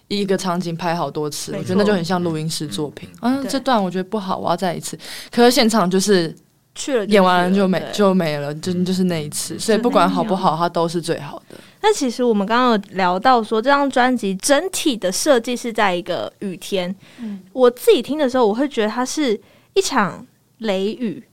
[0.08, 3.10] 一个场景拍好多次，我觉得那就很像录音室作品。
[3.24, 4.96] 嗯，这段我觉得不好，我要再一次。
[5.32, 6.34] 可是现场就是
[6.76, 9.58] 去了演完了就没就没了，就就是那一次。
[9.58, 11.56] 所以不管好不好，它都是最好的。
[11.82, 16.94] 那其实我们刚刚有聊到说，这张专辑整体的设计是在一个雨天。
[17.20, 19.40] 嗯，我自己听的时候，我会觉得它是
[19.74, 20.26] 一场
[20.58, 21.24] 雷雨，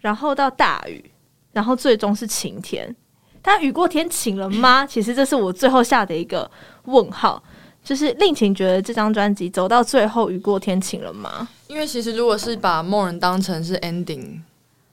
[0.00, 1.10] 然后到大雨，
[1.52, 2.94] 然后最终是晴天。
[3.40, 4.84] 但雨过天晴了吗？
[4.90, 6.50] 其实这是我最后下的一个
[6.84, 7.42] 问号。
[7.84, 11.48] 就是令晴觉得这张专辑走到最后雨过天晴了吗？
[11.68, 14.38] 因为其实如果是把梦人当成是 ending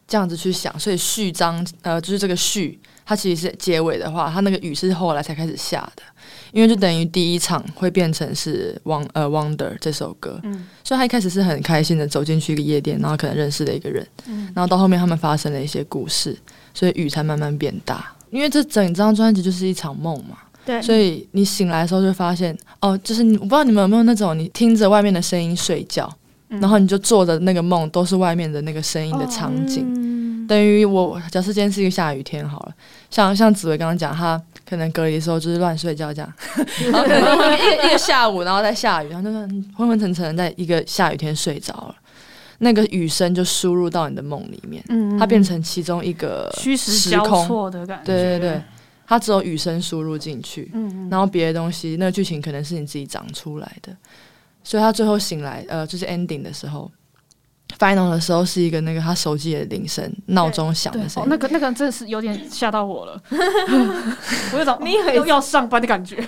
[0.07, 6.03] 这样子去想，所以序章呃就是这个序，它其实是结尾的话，它那个雨是后来才开始下的，
[6.51, 16.37] 因为就等于第一场会变成是 Won 呃 Wonder 这首歌，嗯，所以他一开始是很开心的走进去一个夜店，然后可能认识了一个人，嗯，然后到后面他们发生了一些故事，
[16.73, 20.37] 所以雨才慢慢变大，因为这整张专辑就是一场梦嘛。
[20.65, 26.11] 对，所以你醒来的时候就发现，哦，就是我不知道你们有没有那种，你听着外面的声音睡觉，
[26.49, 32.73] 嗯、然后你就做的那个梦都是外面的那个声音的场景，哦嗯、等于我假设今天是一个下雨天好了，
[33.09, 36.33] 像像紫薇刚刚讲，他可能隔离的时候就是乱睡觉这样，
[36.91, 41.95] 然后可能一个一个下午，然后再下雨，然后就是昏昏沉沉在一个下雨天睡着了，
[42.59, 48.61] 那个雨声就输入到你的梦里面，嗯，它变成其中一个虚实交错的感觉，对对对。
[49.07, 50.71] 它只有雨声输入进去，
[51.11, 53.95] 然后别的东西，那个剧情可能是你自己长出来的，
[54.65, 56.91] 所以他最后醒来，呃，就是 ending 的时候。
[57.77, 61.23] Final 的时候是一个那个他手机的铃声，闹钟响的声音。
[61.23, 63.19] 哦，那个那个真的是有点吓到我了，
[64.53, 66.15] 我有种你又要上班的感觉。
[66.17, 66.21] 我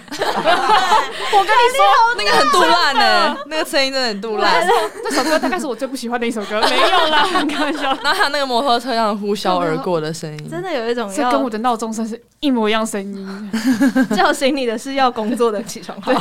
[1.43, 1.85] 跟你说，
[2.17, 4.67] 那个很杜烂的，那个声音真的很杜烂。
[5.03, 7.83] 那首歌大概是我最不喜欢的一首歌，没有啦， 开玩笑。
[8.03, 13.51] 然后还有那个摩托车这样呼啸而过的声音，真的有一种跟我的闹钟声是一模一样声音，
[14.15, 16.11] 叫醒你的是要工作的起床号。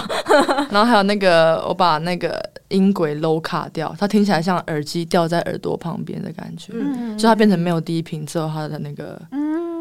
[0.71, 5.07] 然后还有那个我把那个音轨 low 卡掉，它听起来像耳机。
[5.07, 9.19] 掉在耳朵旁边的感觉，嗯、就它变成没有低频之后，它的那个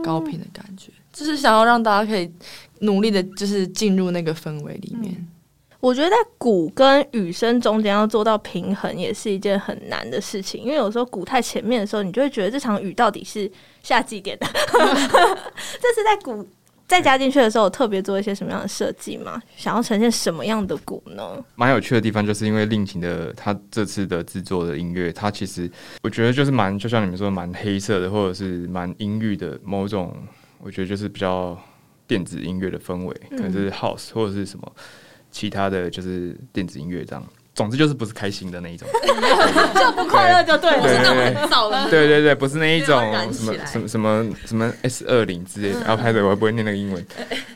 [0.04, 2.32] 高频的感觉，嗯、就是想要让大家可以
[2.80, 5.12] 努力的，就是进入那个氛围里面。
[5.17, 5.28] 嗯、
[5.80, 14.45] 我觉得在鼓跟雨声中间要做到平衡，也是一件很难的事情，因为有时候鼓太前面的时候，你就会觉得这场雨到底是下几点的？
[14.54, 16.48] 这是在鼓。
[16.88, 19.41] 再加进去的时候，有特别做一些什么样的设计吗？
[19.58, 21.43] 想要呈现什么样的鼓呢？
[21.56, 25.69] 蛮有趣的地方，就是因为令晴的他这次的制作的音乐，它其实
[26.04, 30.15] 我觉得就是蛮，就像你们说的蛮黑色的，或者是蛮阴郁的某种，
[30.60, 31.58] 我觉得就是比较
[32.06, 34.71] 电子音乐的氛围，可能是 house 或者是什么
[35.32, 37.26] 其他的就是电子音乐这样。
[37.55, 38.85] 总之就是不是开心的那一种，
[39.73, 41.89] 就不快乐就对了，不是那种很躁的。
[41.89, 45.79] 对对对，不是那一种什么什么什么什么 S 二零之类的。
[45.79, 47.03] 然后拍的我还不会念那个英文。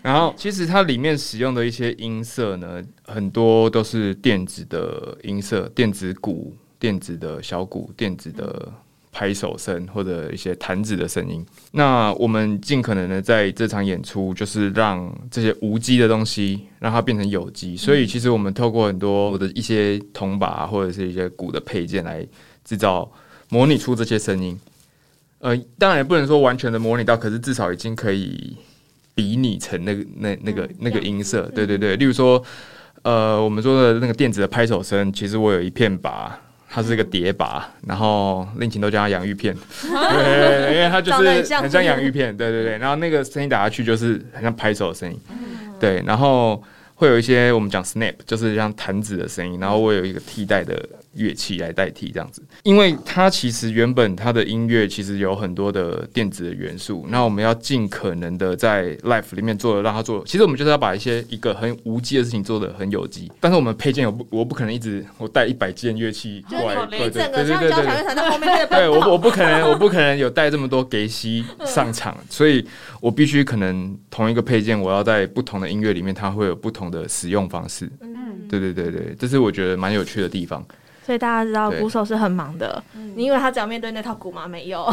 [0.01, 8.71] 然后其实它里面使用的一些音色呢，很多都是电子的音色，电子鼓、电子的小鼓、电子的。
[9.11, 17.75] 拍手声或者一些弹指的声音，那我们尽可能的在这场演出，就是让这些无机的东西让它变成有机。
[17.75, 22.25] 所以，其实我们透过很多我的一些铜把或者是一些鼓的配件来
[22.63, 23.11] 制造、
[23.49, 24.57] 模拟出这些声音。
[25.39, 28.55] 呃，当然也不能说完全的模拟到，可是至少已经可以
[29.15, 31.41] 比拟成那个那那个那个音色。
[31.55, 32.41] 对对对，例如说，
[33.01, 36.39] 呃，我们说的那个电子的拍手声，其实我有一片把。
[36.71, 42.77] 它是一个碟拔，然后令晴都叫它洋芋片，对，因为它就是很像洋芋片，对对对。
[42.77, 45.19] 然后那个声音打下去就是很像拍手的声音，
[45.79, 46.03] 对。
[46.05, 46.63] 然后
[46.99, 50.77] 会有一些我们讲 snap，就是像弹指的声音，然后我有一个替代的。
[51.15, 68.87] 乐器来代替这样子，因为它其实原本它的音乐其实有很多的电子的元素，那我们要尽可能的在 life 里面做的让它做，其实我们就是要把一些一个很无机的事情做的很有机，但是我们配件我不我不可能一直我带一百件乐器过来，对对对对对对，对。
[68.87, 72.63] 我我不可能 我不可能有带这么多给西上场，所以
[73.01, 80.63] 我必须可能同一个配件我要在不同的音乐里面它会有不同的使用方式，嗯，对对对对，这是我觉得蛮有趣的地方。
[81.05, 82.83] 所以大家知道鼓手是很忙的，
[83.15, 84.47] 你以为他只要面对那套鼓吗？
[84.47, 84.83] 没有，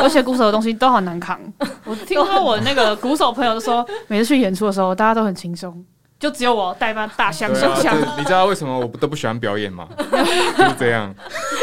[0.00, 1.38] 而且鼓手的东西都好难扛。
[1.84, 5.84] 我听说我那个鼓手朋友都说， 每次去演出的时候，大家都很轻松，
[6.18, 7.94] 就只有我带那大箱手枪。
[8.16, 9.86] 你知道为什么我都不喜欢表演吗？
[9.98, 11.14] 就是这样。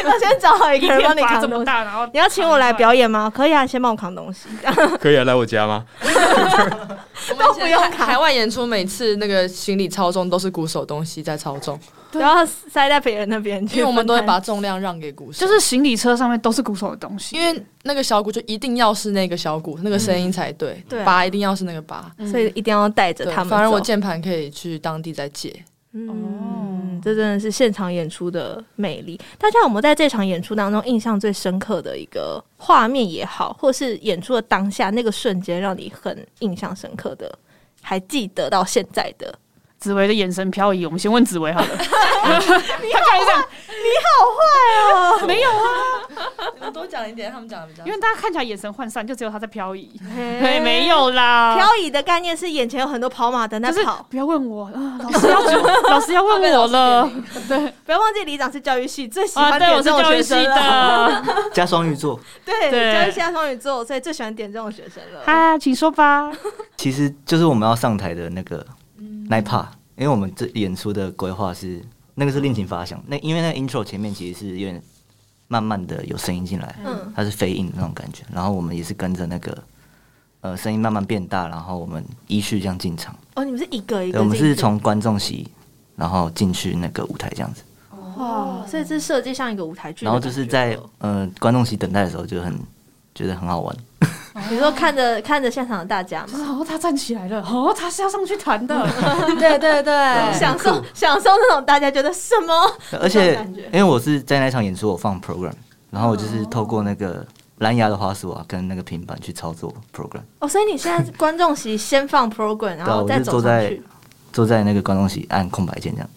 [0.06, 3.32] 要先找好一个人帮你扛这么大，然后你要请我来表演吗？
[3.34, 4.50] 可以啊，先帮我扛东西。
[5.02, 5.84] 可以啊，来我家吗？
[7.40, 8.06] 都不用扛。
[8.06, 11.80] 海外演出每次那个行李超重都是鼓手东西在超重。
[12.20, 23.50] 然后塞在别人那边，因为我们都会把重量让给鼓手，就是行李车上面都是鼓手的东西，因为那个小鼓就一定要是那个小鼓，那个声音才对，对，拔一定要是那个拔，所以一定要带着他们。
[23.50, 25.54] 反正我键盘可以去当地再借。
[25.96, 29.20] 嗯，这真的是现场演出的魅力。
[29.38, 37.32] 大家有没有在这场演出当中印象最深刻的一个画面也好，或是演出的当下那个瞬间让你很印象深刻的，
[37.80, 39.38] 还记得到现在的？
[39.84, 41.68] 紫薇的眼神漂移，我们先问紫薇好了。
[41.68, 41.90] 你好
[42.32, 43.36] 坏，
[43.68, 44.40] 你好坏
[44.94, 45.28] 哦！
[45.28, 45.60] 没有啊，
[46.56, 47.84] 你们多讲一点，他们讲的比较。
[47.86, 49.92] 因为大家看起来眼神涣散，就只有他在漂移。
[50.16, 54.06] 嘿， 没有啦，漂移的概念是眼前有很多跑马灯在跑。
[54.10, 55.42] 不要问我，老师要
[55.92, 57.12] 老师要问我了。
[57.50, 61.24] 对，不要忘记李长是教育系，最喜欢点这种学生的。
[61.52, 65.26] 加双鱼座，对，教育系加双鱼座，所以最喜欢点这种学生了。
[65.26, 66.32] 哈，请说吧。
[66.78, 68.66] 其实就是我们要上台的那个。
[69.28, 71.82] 那一 part，因为我们这演出的规划是
[72.16, 74.82] 那个是另情发想，那因为那 intro 前面其实是有点
[75.48, 79.64] 慢慢的有声音进来，嗯，它是 fade in 那种感觉，然后我们也是跟着那个
[80.42, 83.16] 呃声音慢慢变大，然后我们依序这样进场。
[83.36, 85.48] 哦，你们是一个一个，我们是从观众席
[85.96, 87.64] 然后进去那个舞台这样子。
[87.92, 90.06] 哦，所以这设计像一个舞台剧。
[90.06, 92.60] 然后就是在呃观众席等待的时候就很
[93.16, 93.76] 觉得很好玩。
[94.50, 98.76] 比如说看着看着现场的大家嘛，哦，他站起来了，哦，他是要上去弹的，
[99.40, 99.94] 对对对，
[100.40, 102.54] 享受享受那种大家觉得什么，
[103.00, 103.40] 而且
[103.72, 105.54] 因为我是在那场演出，我放 program，
[105.92, 107.26] 然后我就是透过那个
[107.60, 110.22] 蓝牙的滑鼠啊，跟那个平板去操作 program。
[110.40, 113.84] 哦，所以你现在观众席先放 program，然后再走上去。
[114.34, 116.10] 坐在那个观众席按空白键这样，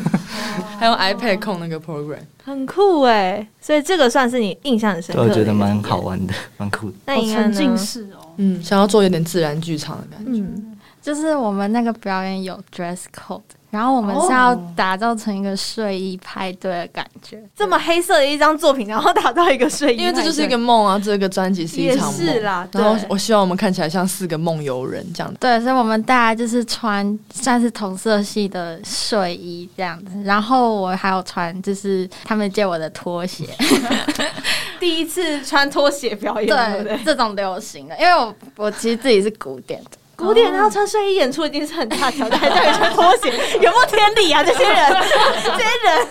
[0.78, 3.46] 还用 iPad 控那个 program，很酷哎！
[3.60, 6.96] 所以这个算是你印象很深刻的，我觉得蛮好玩的，蛮酷的。
[7.06, 10.40] 那沉浸式哦，嗯，想要做有点自然剧场的感觉。
[10.40, 13.42] 嗯，就是我们那个表演有 dress code。
[13.74, 20.96] 然后我们是要打造成一个睡衣派对的感觉，这么黑色的一张作品，然后打造一个睡衣，因为这就是一个梦啊！
[20.96, 22.68] 这个专辑是一场梦，是啦。
[22.70, 25.38] 然后我希望我们看起来像四个梦游人这样子。
[25.40, 33.48] 对，所以我们大家就是穿算是同色系的睡衣这样子，然后我还有穿就是他们借我的拖鞋，
[34.78, 39.90] 第一次穿拖鞋表演，对，对，这种流行的，因为我我其实自己是古典的。
[40.16, 44.42] 古典，然后穿睡衣演出，已经是很大挑战，还叫你穿拖鞋，有没有天理啊？
[44.42, 44.76] 这些人，
[45.42, 46.06] 这些人，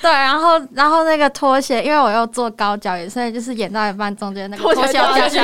[0.00, 5.36] 对，然后，然后那个拖鞋，因为我又做高脚椅，所以就是演到一半中间那个拖鞋掉下去，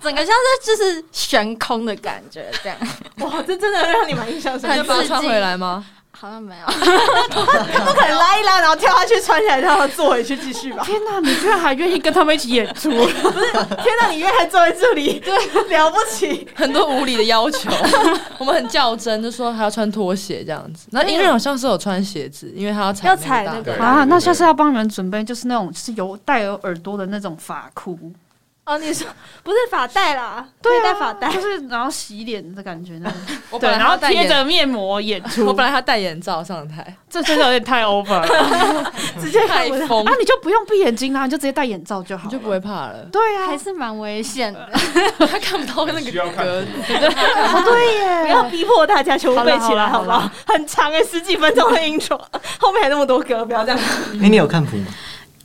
[0.00, 2.78] 整个像是就是悬空的感觉，这样。
[3.20, 4.76] 哇，这真的让你蛮印象深刻。
[4.76, 5.84] 你把它穿回来吗？
[6.18, 10.82] 好像没有，他不可能拉一拉，然后跳下去穿起来，然后坐回去继续吧。
[10.82, 12.90] 天哪，你居然还愿意跟他们一起演出？
[12.90, 15.20] 不是，天哪，你愿意还坐在这里？
[15.20, 15.34] 对，
[15.76, 17.70] 了不起，很多无理的要求。
[18.38, 20.88] 我们很较真，就说还要穿拖鞋这样子。
[20.90, 24.04] 那音乐好像是有穿鞋子，因为他要踩要踩那个啊。
[24.04, 27.98] 那下次要帮你们准备，就是那种是有带有耳朵的那种发箍。
[28.66, 29.06] 哦，你说
[29.44, 30.44] 不是发带啦？
[30.60, 33.18] 对、啊，戴发带就是然后洗脸的感觉那种。
[33.60, 35.46] 对，然后贴着面膜演出。
[35.46, 40.12] 我本来他戴眼罩上台，这真的有点太 over 了， 直接太疯啊！
[40.18, 43.04] 你就不用闭眼睛啦，你就直接戴眼罩就好，你就不会怕了。
[43.12, 44.68] 对啊，还是蛮危险的，
[45.26, 46.00] 他看不到那个
[46.32, 46.64] 歌。
[47.64, 50.28] 对耶，不要逼迫大家全部背起来，好不好？
[50.44, 52.20] 很长哎，十几分钟的 intro，
[52.58, 53.80] 后面还那么多歌，不要这样。
[54.20, 54.86] 哎，你有看谱吗？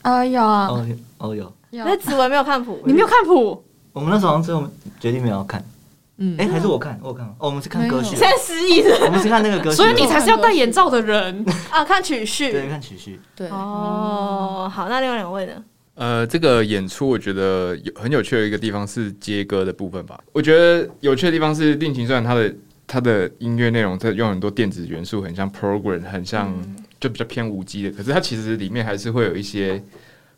[0.01, 0.65] 啊，有啊。
[0.71, 0.83] 哦，
[1.19, 1.53] 哦有。
[1.71, 3.63] 那紫薇没有看谱， 你没有看谱？
[3.93, 4.67] 我们那时候最后
[4.99, 5.63] 决定没有看。
[6.17, 7.25] 嗯，哎，还是我看，我看。
[7.39, 8.15] 哦，我们是看歌序。
[8.15, 8.95] 现在失忆了。
[9.05, 9.77] 我们是看那个歌序。
[9.77, 11.83] 所以你才是要戴眼罩的人 啊！
[11.83, 12.51] 看曲序。
[12.51, 13.19] 对，看曲序。
[13.35, 13.47] 对。
[13.49, 15.53] 哦，好，那另外两位呢？
[15.95, 20.19] 呃，这个演出我觉得有很有趣的一个地方是接歌的部分吧。
[20.31, 22.53] 我觉得有趣的地方是定情，虽然他的
[22.85, 26.53] 它的音乐内容在用很多电子元素，很像 program，很像
[26.99, 29.83] 就比较偏无机的，可是它其实里面还是会有一些。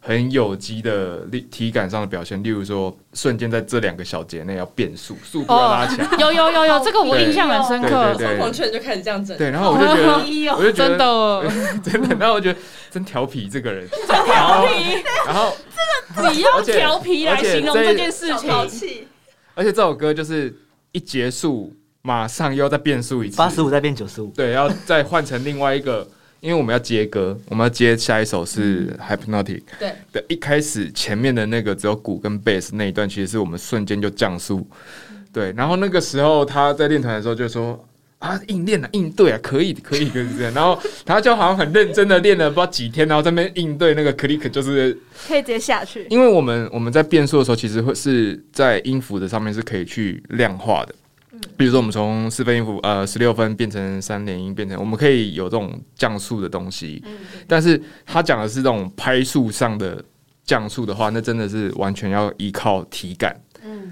[0.06, 6.06] 很有机的力体感上的表现，例如说，瞬间在这两个小节内要变速，速度要拉起来。
[6.20, 8.14] 有有有有，这个我印象很深刻。
[8.18, 9.38] 疯狂圈就开始这样整。
[9.38, 12.60] 对，然后我就觉得，我就觉得真的 真的，然后我觉得
[12.92, 13.88] 真调皮这个人。
[13.90, 15.02] 真调皮。
[15.26, 15.56] 然后
[16.14, 19.08] 这个你要调皮来形容这件事情。
[19.56, 20.54] 而且这首歌就是
[20.92, 24.28] 一结束，马上又要再变速一次，八十五再变九十五。
[24.36, 26.06] 对，要再换成另外一个。
[26.44, 29.62] 因为我们要接歌，我们要接下一首是 Hypnotic。
[29.80, 34.68] 对的，一开始前面的那个只有鼓跟贝斯那一段，其实是我们瞬间就降速。
[35.32, 37.82] 对，然后那个时候他在练团的时候就说
[38.20, 44.92] ：“啊，硬练啊，应对啊，可以，可以，就是这样。”然后他就好像很认真的练了不知道几天，然后在那边应对那个 click，就是
[45.26, 46.06] 可以直接下去。
[46.10, 50.94] 因为我们我们在变速的时候，其实会是在音符的上面是可以去量化的。
[51.58, 57.04] 比如说，我们从四分音符，呃，十六分变成三连音，变成我们可以有这种降速的东西。
[57.48, 60.04] 但是他讲的是这种拍数上的
[60.46, 63.36] 降速的话，那真的是完全要依靠体感。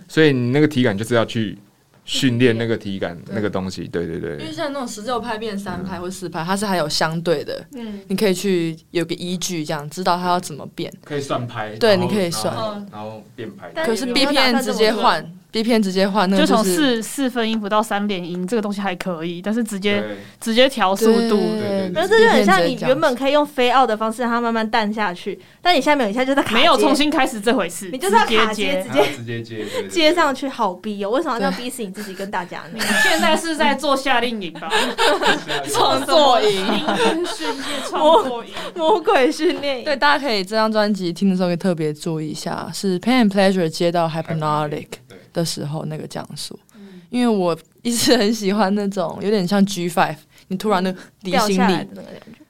[0.07, 1.57] 所以你那个体感就是要去
[2.05, 4.31] 训练那个体感那个东西，对对对。
[4.33, 12.53] 因为像那种十六拍变三拍或四拍，它是还有相对的，嗯，你可以去有个依据，这样知道它要怎么变，可以算拍，对，你可以算，
[12.91, 13.71] 然后变拍。
[13.85, 15.25] 可是 B 片直接换。
[15.51, 20.01] B 片直接换，那就从四四分音符到三连音，这个东西还可以，但是直接
[20.39, 21.37] 直接调速度，
[21.93, 31.09] 那这就很像你原本可以用飞奥的方式让它慢慢淡下去，但你下面有一下就在卡，没有重新开始这回事，你就是要卡接，直接直接接接上去，好逼哦！
[31.09, 32.69] 为什么要逼死你自己跟大家呢？
[32.79, 34.71] 你现在是在做夏令营吧？
[35.69, 36.65] 创作营，
[37.25, 39.83] 训练创作营，魔鬼训练营。
[39.83, 44.87] 对，大家可以这张专辑听的时候可以特别注意一下，是 Pain and Pleasure 接到 Hypnotic。
[45.33, 46.59] 的时候那个降速，
[47.09, 50.17] 因为我一直很喜欢那种有点像 G Five，
[50.47, 51.87] 你突然的离心力，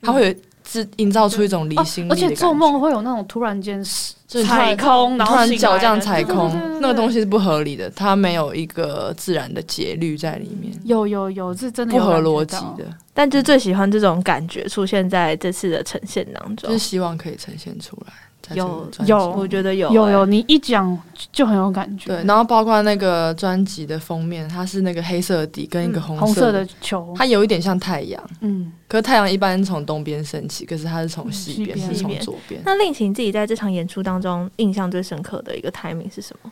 [0.02, 0.36] 它会有
[0.68, 3.84] 是营造出一种离心力，而且做梦会有那种突然间
[4.28, 10.74] 踩空，然后突然脚这样踩空，那个东西是不合理的，它没有一个自然的节律在里面。
[10.86, 18.14] 有有有，是真的不合逻辑的，但就最喜欢这种感觉出现在这次的呈现当中，就是希望可以呈现出来。
[18.56, 20.98] 有有，我觉得有有有，你一讲
[21.32, 22.08] 就很有感觉。
[22.08, 28.22] 对，然后包括那个专辑的封面，它是那个黑色底跟一个红色，红色的球，它有一点像太阳。
[28.42, 32.62] 嗯，可是太阳一般从东边升起，可是它是从西边，是从左边。
[32.66, 36.52] 那令晴自己在这场演出当中印象最深刻的一个 timing 是什么？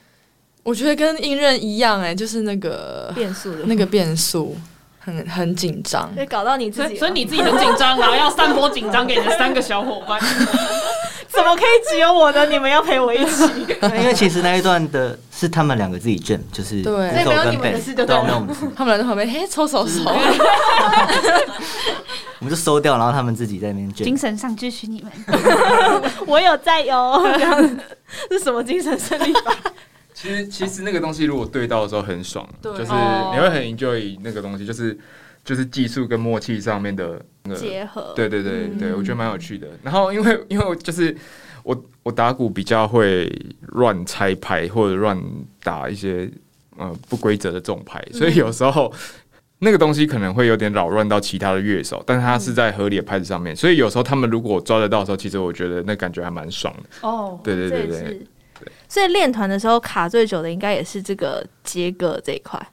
[0.64, 4.56] 我觉得跟应任一样，哎，就是那个变速的那个变速
[5.00, 10.20] 很很紧张，所以搞到你自己，所以你自己很紧张，然后要散播紧张给你的三个小伙伴。
[11.40, 12.46] 怎么可以只有我呢？
[12.48, 13.44] 你们要陪我一起？
[13.98, 18.46] 因为其实那一段的是他们两个自己卷，就是对，没有你们的事就对了。
[18.76, 20.04] 他们俩在旁边，嘿，抽手手，
[22.40, 24.04] 我们就收掉，然后他们自己在那边卷。
[24.06, 25.12] 精神上支持你们，
[26.28, 27.22] 我有在哟。
[27.38, 27.78] 这样子
[28.32, 29.56] 是什么精神胜利法？
[30.14, 35.00] 其实，其实那个东西如果对到的时候很爽，就是你会很 enjoy 那个东西，就是。
[35.50, 39.68] 就是技术跟默契上面的那个结合，对对对对，我觉得蛮有趣的。
[39.82, 41.18] 然后因为因为就是
[41.64, 43.28] 我我打鼓比较会
[43.70, 45.20] 乱拆牌或者乱
[45.64, 46.30] 打一些
[46.78, 48.94] 呃不规则的这种拍，所以有时候
[49.58, 57.08] 那个东西可能会有点扰乱到其他的乐手，但是它是在合理的拍子上面，所以有时候他们如果抓得到的时候，其实我觉得那感觉还蛮爽的。
[57.08, 58.02] 哦，对对对对，
[58.60, 62.64] 对，所以练团的时候卡最久的应该也是这个接歌这一块。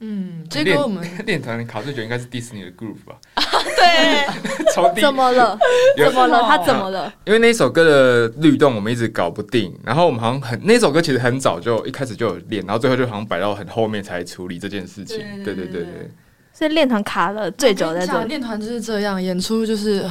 [0.00, 3.16] 嗯，结果我们 练团卡最久应该是迪士尼的 Groove 吧？
[3.76, 4.26] 对，
[4.74, 5.58] 从怎么了？
[5.96, 6.42] 怎么了？
[6.42, 7.12] 他怎么了？
[7.24, 15.18] 因为那首歌的律动我们一直搞不定，然后我们好像很那首歌其实很早就一开始就有练，然后最后就好像摆到很后面才处理这件事情。
[15.42, 16.10] 对对对对，
[16.52, 18.28] 所以练团卡了最久在这里。
[18.28, 20.04] 练团就是这样，演出就是。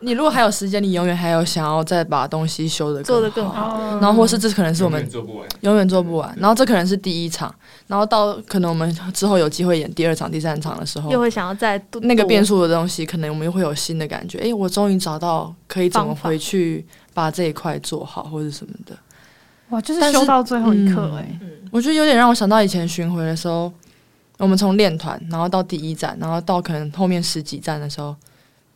[0.00, 5.00] 你如果还有时间，你永远还有想要再把东西修的做的更好，然后或是这可能是我们
[5.62, 6.32] 永远做不完。
[6.38, 7.52] 然后这可能是第一场，
[7.88, 14.38] 然后到可能我们之后有机会演第二场、第三场的时候，又会想要再那个变数的东西，可能我们又会有新的感觉。
[14.38, 18.96] 哎，我终于找到可以怎么回去把这一块做好，或者什么的。
[19.70, 21.40] 哇，就是修到最后一刻哎、欸，
[21.72, 23.72] 我觉得有点让我想到以前巡回的时候，
[24.36, 28.14] 我们从练团，然后到第一站，然后到可能后面十几站的时候。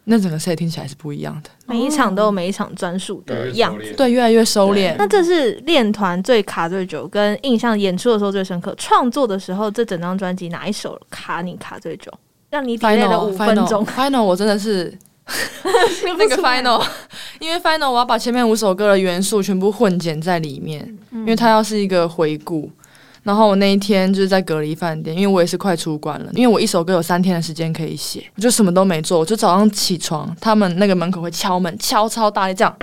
[0.04, 4.94] 那整个 set 听起来是不一样的，每一场都有每一场专属的样子，对，越来越收敛。
[4.98, 8.74] 那这是练团最卡最久，跟印象演出的时候最深刻。
[8.76, 12.12] 创作的时候，这整张专辑哪一首卡你卡最久，
[12.50, 14.92] 让你 delay 了五分钟？Final，我真的是
[16.18, 16.84] 那个 Final，
[17.38, 22.68] 因为 Final 我要把前面五首歌的元素全部混剪在里面，因为它要是一个回顾。
[23.22, 32.76] 然后我那一天就是在隔离饭店，因为我也是快出关了，因为我一首歌有三天的时间可以写，我就什么都没做，我就早上起床，他们那个门口会敲门，敲超大力这样，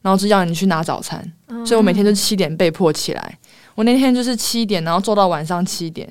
[0.00, 1.22] 然后就要你去拿早餐，
[1.66, 3.38] 所以我每天就七点被迫起来，
[3.74, 6.10] 我那天就是七点，然后做到晚上七点，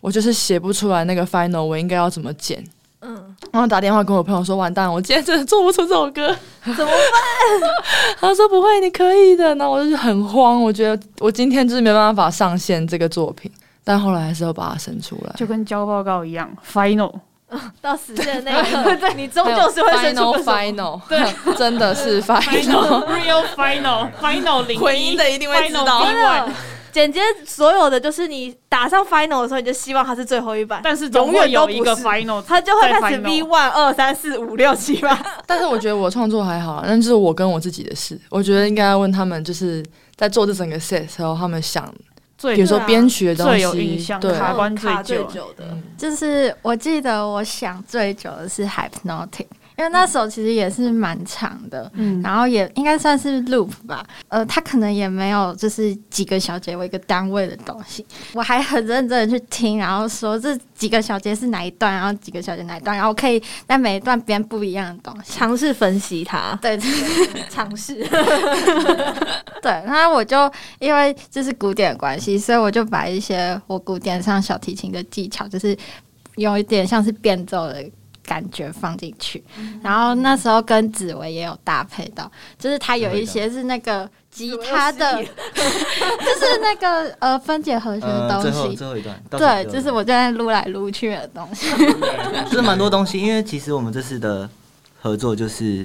[0.00, 2.64] 我就是写不出来那个 final，我应该要怎么剪。
[3.02, 7.70] 嗯，然后打电话跟我朋友说：“完蛋，我今天真的做不出这首歌，怎么办？”
[8.20, 13.50] 他说：“不会，你可以的。”那我就是很慌，我觉得我今天就是没办法上线这个作品，
[13.82, 17.12] 但后来还是要把它生出来，就跟交报告一样，final。
[17.82, 21.18] 到实现那一刻，对，你终究是会生出 final，对，
[21.58, 26.06] 真的是 final，real final，final 零回音的一定会知道。
[26.92, 35.20] 剪接所有的就是你打上 final 的时候，你就希望它是最后一版，但是永远有一个 final，它就会开始 V one 二三四五六七八。
[35.46, 38.18] 但是我觉得我创作还好，但是我跟我自己的事。
[38.28, 39.84] 我觉得应该要问他们，就是
[40.16, 41.92] 在做这整个 set 时候，他们想，
[42.54, 44.92] 比如说编曲的东西，最有印象，卡关最
[45.24, 49.46] 久的，就是我记得我想最久的是 Hypnotic。
[49.80, 58.04] 因为那首其实也是蛮长的，嗯，然后也应该算是 loop 吧，呃，他可能也没有就是几个小节为一个单位的东西，
[58.34, 66.78] 我还很认真的去听，然后说这几个小节是哪一段，然后几个小节哪一段，然后可以在每一段编不一样的东西，尝试分析它，对，
[67.48, 68.06] 尝试，
[69.62, 75.74] 对，然后我就因为这是古典的关系，所以我就把一些我古典上小提琴的技巧，就是
[76.36, 77.82] 有一点像是变奏的。
[78.30, 79.42] 感觉放进去，
[79.82, 88.42] 然后那时候跟紫薇也有搭配到，就是它有一些是那个吉他的， 就是那个呃分解和弦的东西。
[88.42, 91.66] 最后最后一段，对，就是我在撸来撸去的东西。
[92.48, 94.48] 就是蛮多东西，因为其实我们这次的
[95.02, 95.84] 合作就是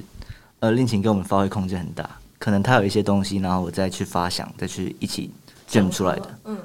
[0.60, 5.32] 呃，令晴给我们发挥空间很大，可能他有一些东西，然后我再去发想，再去一起
[5.68, 6.40] jam 出来的。
[6.44, 6.56] 嗯。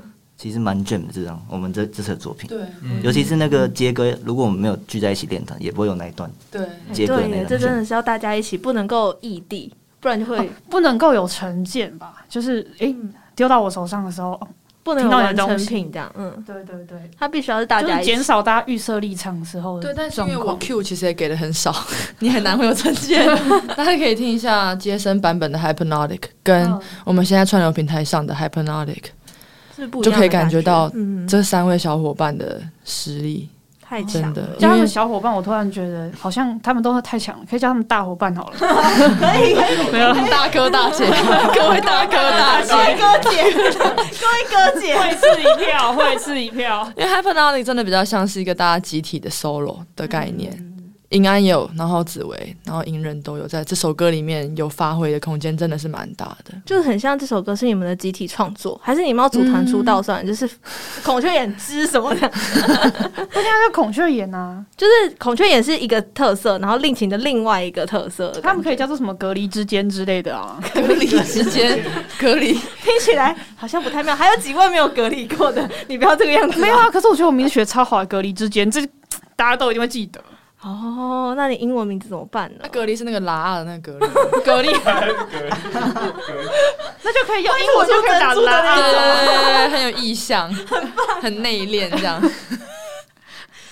[0.40, 2.60] 其实蛮 jam 的这种，我们这这次的作品，对，
[3.02, 6.62] 尤其是那个接歌，如果我们没有聚在一起练团，也不会有那一段，对，
[6.94, 9.70] 接歌那段，这真的是要大家一起，不能够异地，
[10.00, 12.24] 不然就会、哦、不能够有成见吧？
[12.26, 12.96] 就是诶，
[13.36, 14.40] 丢、欸、到我手上的时候，
[14.82, 21.70] 不能有完成品这样，嗯，对对对，它必须要是大家减少大家预设立场的时候的，对，但是因为我 Q 其实也给的很少，
[22.20, 23.26] 你很难会有成见，
[23.76, 26.74] 大家可以听一下杰森版本的 Hypnotic，跟
[27.04, 29.02] 我们现在串流平台上的 Hypnotic。
[30.02, 30.90] 就可以感觉到
[31.28, 33.48] 这三位小伙伴的实力
[33.80, 34.42] 太强了。
[34.58, 38.56] 叫他们小伙伴，我突然觉得好像他们都是太强了，可以叫他们大伙伴好了。
[38.58, 38.66] 可
[39.44, 41.06] 以，可以，没有大哥大姐，
[41.54, 46.88] 各位大哥大姐，各位哥姐，各位哥姐，会吃一票，会吃一票。
[46.96, 50.69] 因为 Hypnotic 真的比较像是一个大家集体的 solo 的概念。
[51.10, 56.52] 银安有，然后紫薇，然后银人都有在这首歌里面有发挥的空间，真的是蛮大的。
[56.64, 60.24] 就是很像这首歌是你们的集体创作，还是你们要组团出道算？
[60.24, 60.48] 嗯、就是
[61.02, 64.64] 孔雀眼之什么的，不应该叫孔雀眼啊？
[64.76, 70.62] 就是孔雀眼是一个特色，然后令情的另外一个特色，他们可以叫做什么隔离之间之类的啊？
[70.72, 71.76] 隔离之间，
[72.20, 74.14] 隔离听起来好像不太妙。
[74.14, 76.60] 还有几位没有隔离过的，你不要这个样子。
[76.60, 78.80] 没有啊，可是我觉得我名字学超好的，隔离之间，这
[79.34, 80.22] 大家都一定会记得。
[80.62, 82.58] 哦，那你英文名字怎么办呢？
[82.62, 83.98] 那蛤蜊是那个拉的那个
[84.44, 85.14] 蛤蜊， 蛤蜊，
[87.02, 92.20] 那就可以用英文就可以打出的那种，对对对，很有意象，很棒，很内敛这样。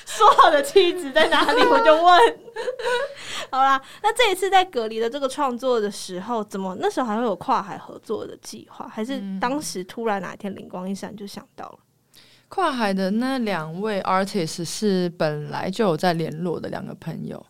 [0.06, 1.62] 说好的妻子在哪里？
[1.62, 2.38] 我就问。
[3.52, 8.88] 好啦，那这一次在隔离的这个创作的时候，怎么那时候还会有跨海合作的计划？
[8.92, 11.78] 还是当时突然哪一天灵光一闪就想到了？
[12.48, 17.44] 跨海的那两位 artist 是本来就有在联络的两个朋友，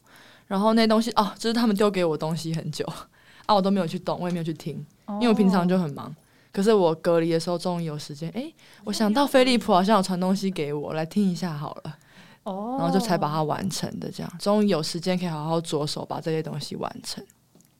[0.47, 2.85] 然后那东西哦，就是他们丢给我东西很久
[3.47, 6.15] 啊，我都没有去懂，我也没有去听，因为我平常就很忙。
[6.51, 8.53] 可是我隔离的时候终于有时间，诶，
[8.85, 11.97] 我想到飞利浦好像有传东西给我，来听一下好了，
[12.43, 17.25] 哦，然后就才把它完成的，这样终于有时间可以好好着手把这些东西完成，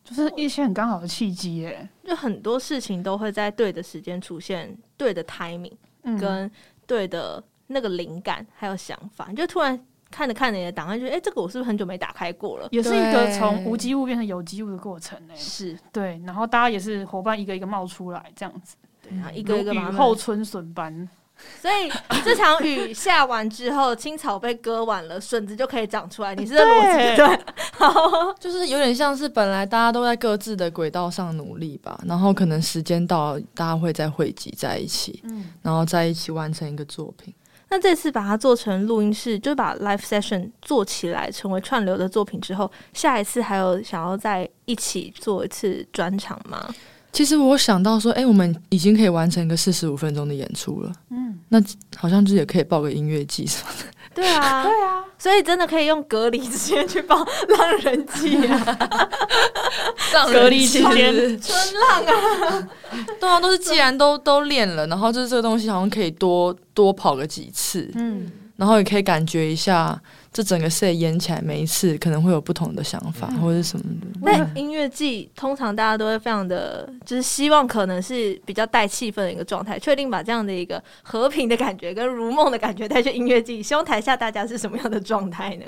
[0.05, 5.73] 就是一些很刚好的契机耶，就很多事情都会在对的时间出现，对的 timing，
[6.21, 6.49] 跟。
[6.89, 9.79] 对的那个灵感还有想法，你就突然
[10.11, 12.67] 看着看着你的档案，觉得哎，这个我是不是很久没打开过了？
[12.73, 15.37] 也是一个从无机物变成有机物的过程呢。
[15.37, 21.09] 是对，然后大家也是伙伴一个一个冒出来，这样子，对，然后一个一个雨后春笋般。
[21.61, 21.91] 所以
[22.25, 26.35] 这场雨下完之后，青草被割完了，笋子就可以长出来。
[26.35, 27.41] 你是这逻辑对？
[27.73, 37.35] 好，就是有点像是本来大家都在各自的轨道上努力吧，然后可能时间到了，大家会再汇集在一起，嗯，然后在一起完成一个作品。
[37.71, 46.75] 那这次把它做成录音室，就把 live session 做起来，成为串流的作品之后，下一次还有想要再一起做一次专场吗？
[47.13, 50.93] 其实我想到说，哎、欸，我们已经可以完成一个四十五分钟的演出了。
[51.11, 51.61] 嗯，那
[51.97, 53.85] 好像就也可以报个音乐季什么的。
[54.15, 58.79] 对啊， 对啊，所以真的可以用隔离之间去报浪人季啊，
[60.31, 62.69] 隔离期间春浪啊。
[63.19, 67.91] 对啊，都是既然都都练了，然后就是这个东西好像可以多多跑个几次。
[67.95, 70.01] 嗯，然后也可以感觉一下。
[70.31, 74.07] 这整个 set 演起来，每一次可能会有不同的想法，嗯、或者什么的。
[74.21, 83.63] 那音乐季通常大家都会非常的，就是希望可能是比较带气氛的一个状态，确定把这样的一个和平的感觉跟如梦的感觉带去音乐季。
[83.63, 85.65] 希望台下大家是什么样的状态呢？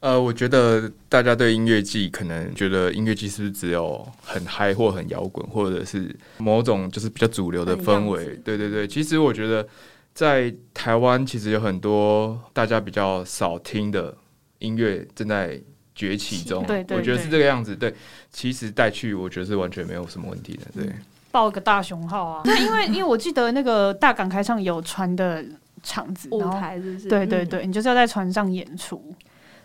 [0.00, 8.36] 呃，我觉得大家对音乐季可能觉得音乐季是不是只有很嗨或很摇滚，或者是某种就是比较主流的氛围？
[8.44, 9.66] 对对对，其实我觉得。
[10.14, 14.14] 在台湾，其实有很多大家比较少听的
[14.58, 15.60] 音乐正在
[15.94, 16.64] 崛起中。
[16.66, 17.74] 对，对，对，我觉得是这个样子。
[17.74, 17.94] 对，
[18.30, 20.66] 其实带去，我觉得是完全没有什么问题的。
[20.74, 20.92] 对，
[21.30, 22.42] 报个大熊号啊！
[22.44, 25.44] 对， 因为因为我记得那个大港开唱有船的
[25.82, 27.08] 场子舞台，是不是？
[27.08, 29.14] 对对对，你就是要在船上演出。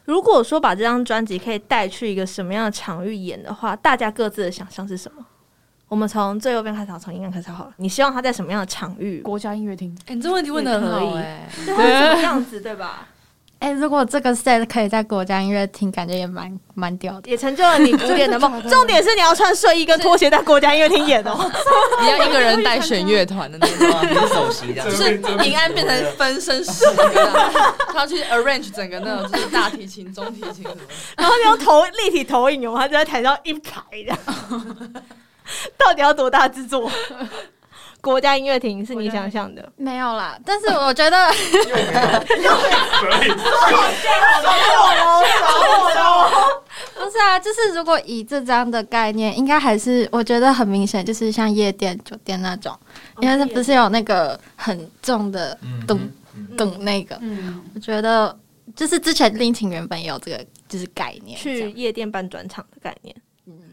[0.05, 5.25] 如果说把这张专辑可以带去一个什么样的场域演的话，大家各自的想象是什么？
[5.89, 7.71] 我们从最右边开始，从音乐开始好了。
[7.77, 9.21] 你希望他在什么样的场域？
[9.21, 9.95] 国家音乐厅。
[10.01, 13.07] 哎、欸，你这问题问的很好哎、欸，对，什么样子，对吧？
[13.59, 18.61] 哎、欸，如果这个 set 可以在国家音乐厅，感觉也蛮蛮屌的，也成就了你古典的梦。
[18.69, 21.49] 重点是你要穿睡衣跟拖鞋在国家音乐厅演哦，
[22.01, 26.83] 你要一个人带选乐团的那种，你是首席这样，就是平安变成分身术，
[27.91, 30.75] 他要去 arrange 整个那种就是大提琴、中提琴什么，
[31.17, 34.19] 然后你用投立体投影，他就在台上一排这样，
[35.77, 36.89] 到底要多大制作？
[37.99, 39.69] 国家音乐厅是你想象的？
[39.75, 41.17] 没有啦，但是我觉得，
[46.93, 52.77] 不是啊，就是如果以这张的概念，应该还是我觉得很明显，就是像夜店、酒店那种，
[53.19, 55.99] 因为它不是有那个很重的咚
[56.55, 57.19] 咚那个，
[57.73, 58.37] 我觉得
[58.75, 63.13] 就是之前林晴原本也有这个就是概念，去夜店办专场的概念。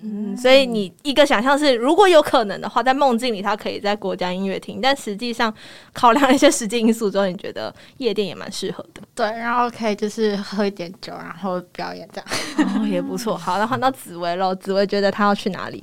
[0.03, 5.53] 嗯，所以你一个想象是，如果有可能的话，在梦境里他可以在国家音乐厅，但实际上
[5.93, 9.03] 考量一些实际因素之后，你觉得夜店也蛮适合的。
[9.17, 12.23] 对，然后可以就是喝一点酒，然后表演这
[12.63, 13.37] 样，哦，也不错。
[13.37, 15.83] 好，那换到紫薇喽，紫薇觉得他要去哪里？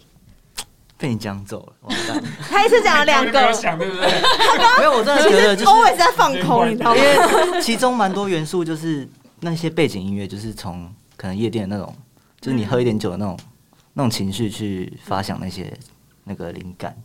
[0.98, 2.24] 被你讲走了，完蛋！
[2.48, 4.22] 他一次讲了两个，对不对？
[4.78, 7.02] 没有，我真的觉得就是 always 在放空，你知道吗？
[7.02, 10.88] 因为其中蛮多元素就是那些背景音乐，就是从
[11.18, 11.92] 可能夜店的那种，
[12.40, 13.36] 就是你喝一点酒的那种。
[13.94, 15.72] 那种情绪去发想那些
[16.24, 16.96] 那个灵感，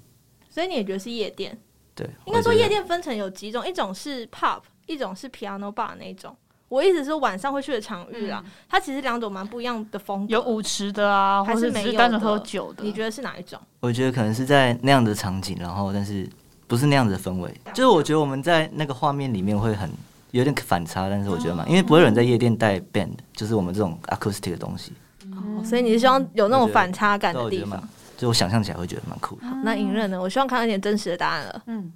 [0.49, 1.57] 所以你也觉得是夜店？
[1.95, 6.37] 对，应该说夜店分成有几种，一种是 pop，一种是 piano bar 那种。
[6.69, 12.83] 我意思是晚上会去的场域啦，嗯、它其实两种蛮不一样的风格，有舞池的啊，还是没有单纯喝酒的？
[12.83, 13.59] 你觉得是哪一种？
[13.81, 16.29] 我觉得可能是在那样的场景，然后但是
[16.67, 19.89] 不是那样子的氛围，就是我觉得我们在那个画面里面会很
[20.33, 24.93] 有点反差，但是我觉得嘛，因为不会有人在夜店带 band，就是我们这种 acoustic 的东西。
[25.37, 27.83] 哦、所以你是希望有那种反差感的地方，
[28.17, 29.43] 就我想象起来会觉得蛮酷的。
[29.63, 30.21] 那隐忍呢？
[30.21, 31.63] 我希望看到一点真实的答案了。
[31.67, 31.93] 嗯，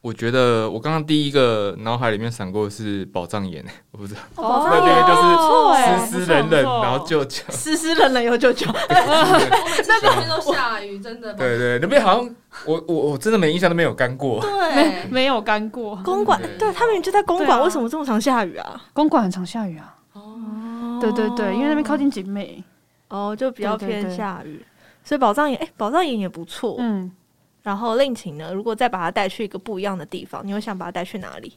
[0.00, 8.66] 我觉得我刚刚第一个脑海里面闪过的是宝藏岩， 我不知道，宝藏岩就是湿湿冷冷，然后就湿湿冷冷又就就。
[8.66, 11.34] 那边都下雨，真的。
[11.34, 12.34] 对对，那边好像
[12.64, 14.40] 我我我真的没印象，都没有干过。
[14.40, 15.94] 对，没有干过。
[16.04, 18.82] 公馆，对他们就在公馆，为什么这么常下雨啊？
[18.92, 19.94] 公馆很常下雨啊。
[21.00, 22.62] 对对对，因为那边靠近景美，
[23.08, 24.64] 哦，就比较偏下雨，
[25.02, 26.76] 所以宝藏岩，哎，宝藏岩也不错。
[26.78, 27.10] 嗯，
[27.62, 31.52] 然后令晴呢，如果再把它带去一个不一样的地方，你会想把它带去哪里？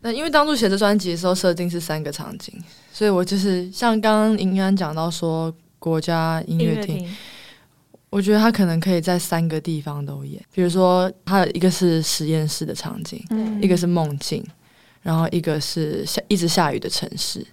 [0.00, 2.54] 那因为当初写这专辑的时候，设定是三个场景，
[2.92, 7.08] 所以我就是像刚刚银安讲到说国家音乐厅，
[8.10, 14.44] 我觉得他可能可以在三个地方都演，比如说他一个是实验室的场景，嗯，一个是梦境，
[15.02, 17.44] 然后一个是下一直下雨的城市。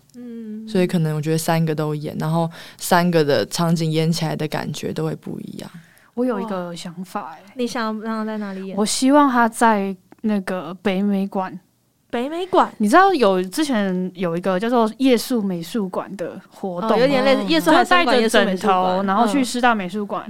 [0.68, 5.70] 所以可能我觉得三个都演，然后三个的场景演起来的感觉都会不一样。
[6.14, 8.78] 我有一个想法，欸，你想让他在哪里演？
[8.78, 11.60] 我希望他在那个北美馆。
[12.10, 20.26] 北美馆，你知道有之前有一个叫做夜宿美术馆的活动，有点类似夜宿，他带着枕头，然后去师大美术馆。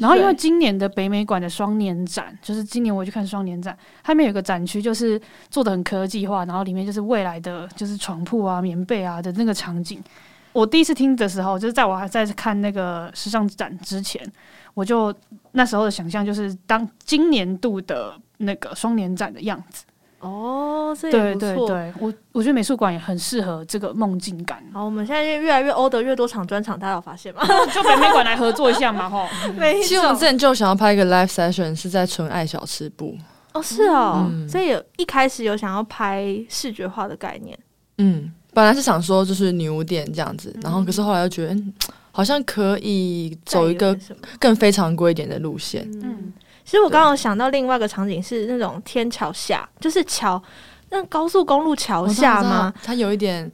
[0.00, 1.38] 然后因为今年的北美馆。
[1.38, 5.20] 的双年展，就是今年我去看双年展，它里面有个展区，就是
[5.50, 10.02] 做的很科技化，然后里面就是未来的就是床铺啊、棉被啊的那个场景。
[10.52, 14.20] 我第一次听的时候，就是在我还在看那个时尚展之前，
[14.74, 15.14] 我就
[15.52, 19.84] 那时候的想象就是当今年度的那个双年展的样子。
[20.20, 21.48] 哦，这也不错。
[21.48, 24.62] 对对对，我我觉得美术馆也很适合这个梦境感。
[24.72, 27.42] 好，我们现在越来越欧的越多场专场，大家有发现吗？
[27.72, 29.26] 就北美馆来合作一下嘛，吼。
[29.82, 33.16] 其实我们之前就想要拍一个 live session，是在纯爱小吃部。
[33.54, 37.58] 哦，是哦，嗯、所以有一开始有想要拍视觉化的概念。
[37.98, 41.72] 嗯，本来是想说就是女巫店这样子，然后可是后来又觉得，嗯、
[42.10, 43.96] 好像可以走一个
[44.40, 45.88] 更非常规一点的路线。
[46.02, 46.32] 嗯。
[46.68, 50.40] 其实我刚刚想到另外一个场景是那种天桥下，就是桥，
[50.90, 52.70] 那高速公路桥下吗？
[52.82, 53.50] 它有一点，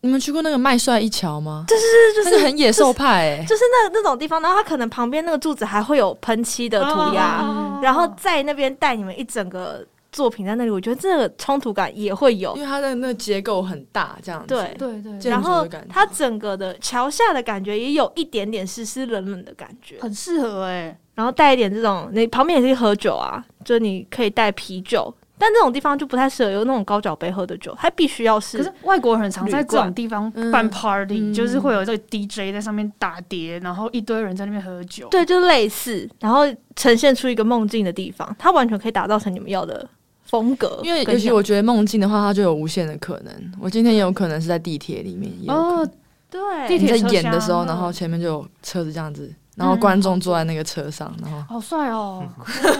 [0.00, 1.64] 你们去过那个麦帅一桥吗？
[1.68, 1.82] 就是
[2.16, 14.48] 就是那个很野兽派、欸， 就是那那种地方，然后它可能旁边那个柱子还会有喷漆的涂鸦，哦、然后在那边带你们一整个作品在那里，我觉得这个冲突感也会有，因为它的那个结构很大，这样子。
[14.48, 14.74] 对。
[14.76, 20.98] 对对，然后它整个的桥下的感觉也有一点点湿湿冷冷的感觉，很适合哎、欸。
[21.18, 28.58] 然后带一点这种，你旁边也可以喝酒啊，就是你可以带啤酒，但这种地方就不太适合有那种高脚杯喝的酒，它必须要是。
[28.58, 35.08] 可是外国人很常在这种地方办 party，、嗯、就是会有这个 DJ 在上面打碟，然后一堆人在那边喝酒。
[35.08, 36.42] 对，就类似，然后
[36.76, 39.88] 呈现出一个梦境的地方，它完全可以打造成你们要的
[40.26, 40.80] 风格。
[40.84, 43.34] 因为尤其我觉得梦境的话，它就有无限的可能。
[43.60, 45.32] 我今天也有可能是在地铁里面。
[45.48, 45.84] 哦。
[46.30, 49.34] 对，你在演的时候，然后前面就有车子这样子。
[49.58, 52.24] 然后观众坐在那个车上，然后好帅哦！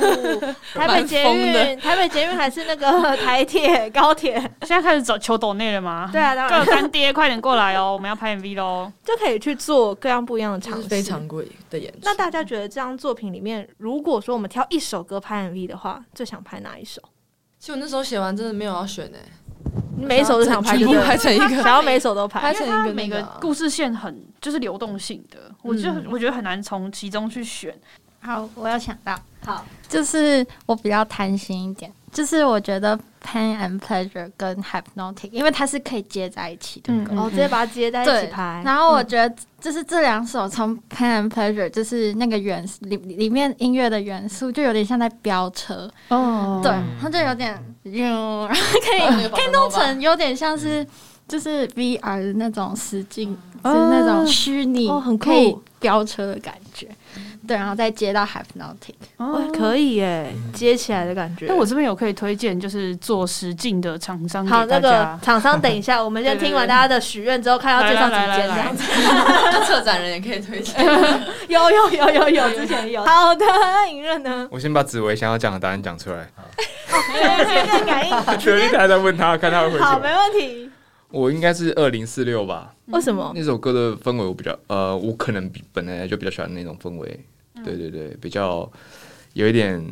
[0.74, 4.34] 台北捷运，台北捷运还是那个台铁、高铁？
[4.62, 6.08] 现在开始走求抖内了吗？
[6.12, 7.92] 对啊，各干爹快点过来哦！
[7.94, 11.98] 我们要拍 MV 喽，就可以去做各样不一样的尝试，非常贵的演出。
[12.02, 17.02] 那大家觉得这张作品里面，如果说我们挑一首歌拍 MV 的话，最想拍哪一首？
[17.58, 19.18] 其实我那时候写完真的没有要选诶。
[19.96, 22.94] 每一首都想拍，就拍成一个， 想要每一首都拍，拍成一个。
[22.94, 27.74] 每个故事线很就是流动性的，我就我觉得很难从其中去选。
[28.20, 32.98] 好，我要想到，好，就是我比较贪心一点，就是我觉得
[33.30, 38.62] Pain and Pleasure 跟 Hypnotic，因为它是可以接在一起的，歌，哦直接把它接在一起拍。
[38.64, 45.90] 然后我觉得就是这两首从 Pain and Pleasure，就是那个元素里里面音乐的元素，就有点像在飙车。
[46.08, 47.52] 哦，对，它就有点。
[47.90, 50.86] 然后可以可以弄成有点像是
[51.26, 53.32] 就是 VR 的那种实境，
[53.64, 56.86] 是那种虚拟可以飙车的感觉。
[57.48, 61.46] 对，然后再接到 Hypnotic，哦，可以耶，接起来的感觉。
[61.48, 64.46] 那我这边有可以推荐，就是做实境的厂商。
[64.46, 68.84] 好，那个厂商，等一下， 我们先听完大家的许愿之后，看要介绍几间这样子。
[69.66, 70.84] 策展人也可以推荐。
[71.48, 73.02] 有有有有有，之前有。
[73.04, 73.44] 好的，
[73.90, 74.46] 影任呢？
[74.50, 76.28] 我先把紫薇想要讲的答案讲出来。
[77.46, 78.38] 现在感应。
[78.38, 79.78] 确定还在问他，看他会回。
[79.78, 80.70] 好，没问题。
[81.10, 82.74] 我应该是二零四六吧？
[82.86, 83.32] 为什么？
[83.34, 87.24] 那首歌的氛围我比较，呃，我可能比本来就比较喜欢那种氛围。
[87.64, 88.70] 对对对，比较
[89.34, 89.84] 有一点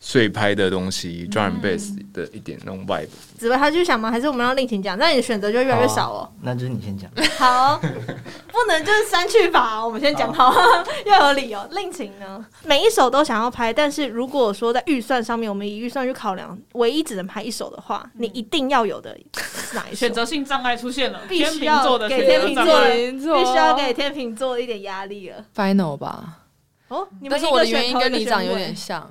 [0.00, 3.08] 碎拍的东西，drum bass 的一点那种 vibe。
[3.38, 4.10] 紫薇，他就想吗？
[4.10, 4.98] 还是我们让令晴讲？
[4.98, 6.30] 那你的选择就越来越少哦。
[6.42, 7.10] 那就是你先讲。
[7.38, 7.78] 好，
[8.52, 9.82] 不能就是删去法。
[9.84, 10.54] 我们先讲好，
[11.06, 11.58] 要有理由。
[11.72, 19.96] 令晴呢，每一首都想要拍，但是如果说在预算上面，我们以预算去考量，唯一只能拍一首的话，你一定要有的是哪一首？
[19.96, 25.46] 选择性障碍出现了，必须要给天秤座，必须要给天秤座一点压力了。
[25.56, 26.40] Final 吧。
[26.88, 29.10] 哦，但是我的原因跟你长有点像，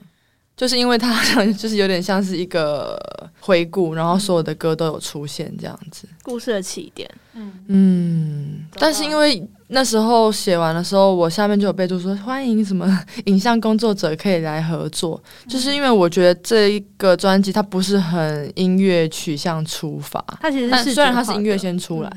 [0.56, 2.98] 就是因为他好像就是有点像是一个
[3.40, 7.10] 回顾，然后所有的歌都有出现这样子，故事的起点。
[7.34, 12.88] 嗯嗯，但是因为那时候写完的时候，我下面就有备注说欢迎什么
[13.26, 15.20] 影像工作者可以来合作，
[15.50, 22.12] 就是因为我觉得这一个专辑它不是很音乐取向出发，它其实是虽然它是音乐先出来，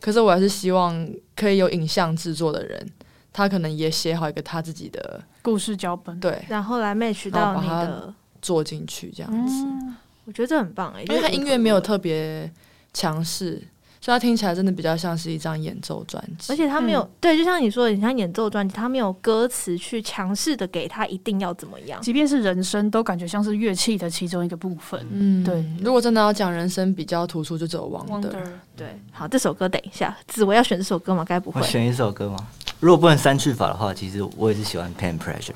[0.00, 2.86] 可是我还是希望可以有影像制作的人。
[3.32, 8.12] 他可能也写好一个他自己的故事脚本，对，然后来 match 到你的
[8.42, 12.50] 做进去这样子，嗯、我觉得这很棒哎，因为他音乐没有特别
[12.92, 13.62] 强势。
[14.00, 25.04] 所以它听起来真的比较像是一张演奏专辑，而且它没有、嗯、对，就像你说的，你像演奏专辑，它没有歌词去强势的给他一定要怎么样，即便是人声都感觉像是乐器的其中一个部分。
[25.10, 25.64] 嗯，对。
[25.82, 28.30] 如果真的要讲人声比较突出，就只有 Wonder。
[28.76, 31.24] 对，好，这首歌等一下，紫薇要选这首歌吗？
[31.24, 31.60] 该不会？
[31.60, 32.38] 我选一首歌吗？
[32.80, 35.50] 如果不能删去法的话，其实我也是喜欢 Pain Pressure。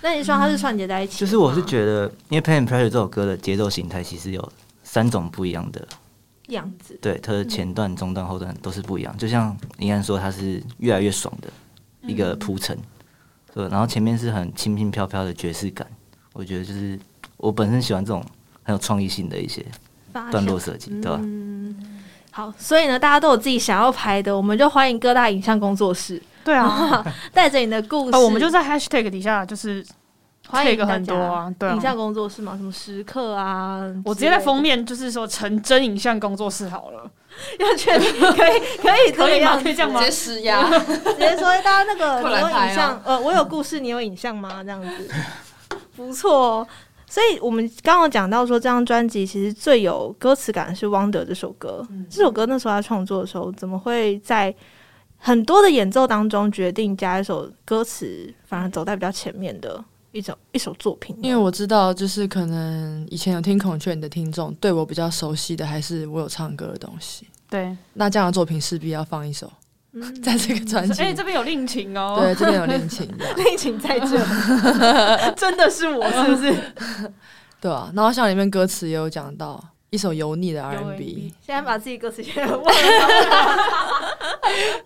[0.00, 1.20] 那你说它是串接在一起、嗯？
[1.20, 5.86] 就是我是觉得，因为 Pain Pressure 这首歌的节奏形态其实有三种不一样的。
[6.48, 9.16] 样子对，它的前段、中段、后段都是不一样。
[9.16, 11.48] 就像应该说，它是越来越爽的
[12.02, 12.78] 一个铺陈，
[13.54, 13.66] 对。
[13.68, 15.86] 然后前面是很轻轻飘飘的爵士感，
[16.32, 16.98] 我觉得就是
[17.38, 18.24] 我本身喜欢这种
[18.62, 19.64] 很有创意性的一些
[20.12, 21.18] 段落设计，对吧？
[21.22, 29.84] 嗯，好，所以呢，大家都有自己想要拍的，我们就欢迎各大影像工作室，对啊， 带着你的故事，我们就在 hashtag 底下就是。
[30.48, 37.10] 欢迎很多啊，对啊，影像工作室嘛，什么时刻啊，我直接在封面就是说成真影像工作室好了，
[37.58, 39.58] 要确定可以可以可以吗？
[39.60, 40.00] 可以这样吗？
[40.00, 44.62] 直接施压，直接说大家那个 你有影像，呃，我有故事，你有影像吗？
[44.62, 45.10] 这样子
[45.96, 46.68] 不错哦。
[47.08, 51.86] 所以我们刚刚讲到说，这张专辑其实最有歌词感的是《Wonder》这首歌。
[52.10, 54.52] 这首歌那时候他创作的时候，怎么会在
[55.18, 59.82] 很多的演奏当中决定加一首歌词，反而走在比较前面的？
[60.14, 67.26] 一首一首作品，因为我知道，就是可能以前有听孔雀的听众，对我比较熟悉的还是我有唱歌的东西。
[67.50, 69.52] 对，那这样的作品势必要放一首，
[69.92, 71.02] 嗯、在这个专辑。
[71.02, 74.16] 哎、欸，这边有恋情哦， 对，这边有恋情，恋情在这，
[75.34, 76.72] 真的是我，是不是？
[77.60, 79.62] 对啊，然后像里面歌词也有讲到。
[79.94, 82.64] 一首油腻的 R&B，现在把自己歌词写忘了。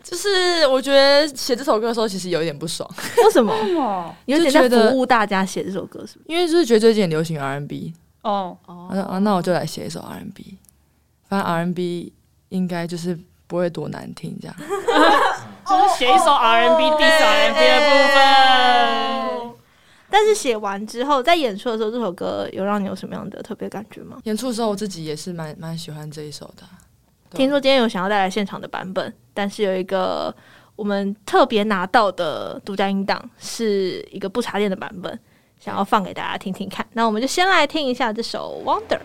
[0.04, 2.86] 就是我觉得写这首歌的时候，其实有一点不爽。
[3.24, 4.14] 为什么？
[4.26, 6.24] 有点在服务大家写这首歌，是不是？
[6.26, 10.58] 因为就是觉得最近很流行 R&B 哦哦，啊，那我就来写一首 R&B，
[11.26, 12.12] 反正 R&B
[12.50, 14.54] 应该就是不会多难听，这样。
[15.66, 19.27] 就是写一首 R&B，diss R&B 的部分。
[20.10, 24.18] 但是写完之后，在演出的时候，这首歌有让你有什么样的特别感觉吗？
[24.24, 26.62] 演出的时候，我自己也是蛮蛮喜欢这一首的。
[27.32, 30.34] 听说今天有想要带来现场的版本，但是有一个
[30.76, 35.18] 我们特别拿到的独家音档，是一个不插电的版本，
[35.60, 36.86] 想要放给大家听听看。
[36.94, 39.00] 那我们就先来听一下这首《Wonder》。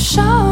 [0.00, 0.49] 少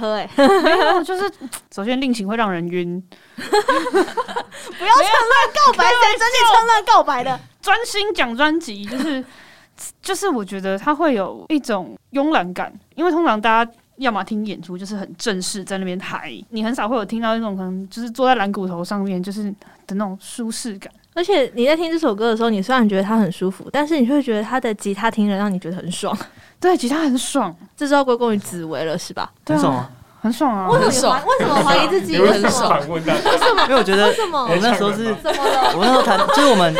[0.00, 1.30] 喝哎、欸，没有，就是
[1.70, 3.00] 首先令情会让人晕，
[3.36, 3.60] 不要趁
[3.92, 7.38] 乱告白，谁真的趁乱告白的？
[7.60, 9.22] 专心讲专辑，就是
[10.02, 19.44] 就是，我觉得他会有一种慵懒感，因为通常大家要么听演出就是很正式，在那边嗨，你很少会有听到那种可能就是坐在蓝骨头上面就是
[19.86, 20.90] 的那种舒适感。
[21.12, 26.16] 而且你在听这首歌的时候，你虽然觉得它很舒服，但是你会觉得他的吉他听着让你觉得很爽。
[26.60, 29.32] 对，吉他很爽，这是要归功于紫薇了，是吧？
[29.46, 29.90] 很爽啊，
[30.20, 30.68] 很爽啊！
[30.68, 31.22] 为什么？
[31.26, 32.18] 为什么怀疑自己？
[32.18, 32.78] 为什么？
[32.90, 33.62] 为什么？
[33.64, 34.44] 因为我觉得，为什么？
[34.44, 35.72] 我那时候是怎么了？
[35.74, 36.74] 我那时候弹，就是我们，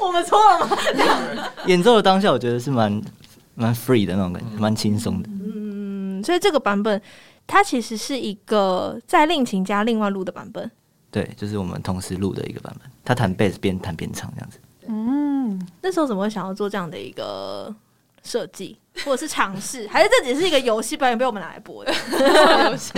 [0.00, 0.78] 我们错了吗？
[1.66, 3.02] 演奏的当下，我觉得是蛮
[3.54, 5.28] 蛮 free 的那种感觉，蛮轻松的。
[5.28, 7.00] 嗯，所以这个版本
[7.46, 10.70] 它其实是一个在令情家另外录的版本。
[11.10, 14.58] 对，就是我们同时录的一个版本，他弹贝斯边弹边唱这样子。
[14.88, 17.72] 嗯，那时候怎么会想要做这样的一个？
[18.24, 21.92] 设计或者是尝试， 还是这只是一个游戏表演被我们拿来播的
[22.70, 22.92] 游戏？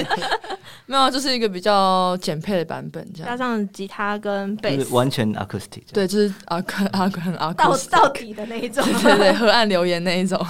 [0.87, 10.41] 没有，就是一个比较简配的版本，这样加上吉他跟贝斯，完全 acoustic，对，就是阿克阿很阿到到底的那一种， 对，对对，河岸留言那一种。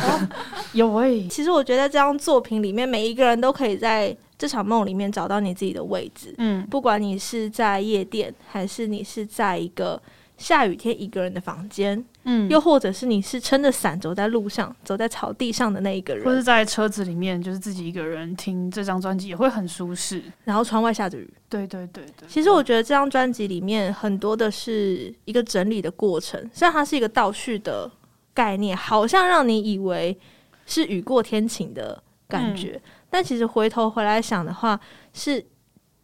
[0.72, 6.34] 有诶，其实我觉得这张作品里面，每一个人都可以在这场梦里面找到你自己的位置。
[6.38, 10.00] 嗯，不管你是在夜店，还是你是在一个。
[10.38, 20.20] 下雨天一个人的房间，嗯，又或者是你是撑着伞走在路上，走在草地上的那一个人，或是在车子里面，就是自己一个人听这张专辑也会很舒适。
[20.44, 22.28] 然后窗外下着雨，对对对对。
[22.28, 27.90] 其实我觉得这张专辑里面很多的是一个整理的过程，虽然它是一个倒叙的
[28.34, 30.18] 概念，好像让你以为
[30.66, 34.78] 是雨过天晴的感觉，嗯，但其实回头回来想的话，
[35.14, 35.44] 是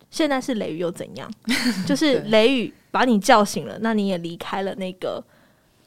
[0.08, 1.28] 现在是雷雨又怎样？
[1.84, 2.72] 就是雷雨。
[2.92, 5.24] 把你叫醒了，那你也离开了那个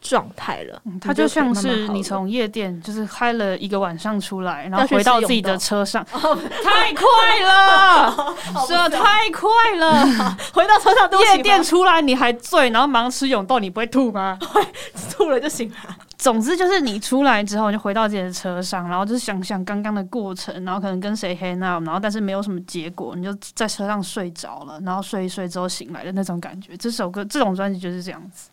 [0.05, 0.79] 状态了。
[1.01, 7.03] 它就像是你从夜店就是嗨了一个晚上出来，然后回到自己的车上，太快
[7.43, 8.35] 了，
[8.69, 10.05] 这太快了！
[10.53, 14.37] 回到车上，夜店出来你还醉，然后忙吃永豆，你不会吐吗？
[14.51, 14.63] 会，
[15.11, 15.75] 吐了就醒了。
[16.17, 26.75] 总之就是你出来之后就回到自己的车上，然后就是想想刚刚的过程，然后可能跟谁 hang out，然后但是没有什么结果，你就在车上睡着了，然后睡一睡之后醒来的那种感觉。
[26.77, 28.49] 这首歌这种专辑就是这样子。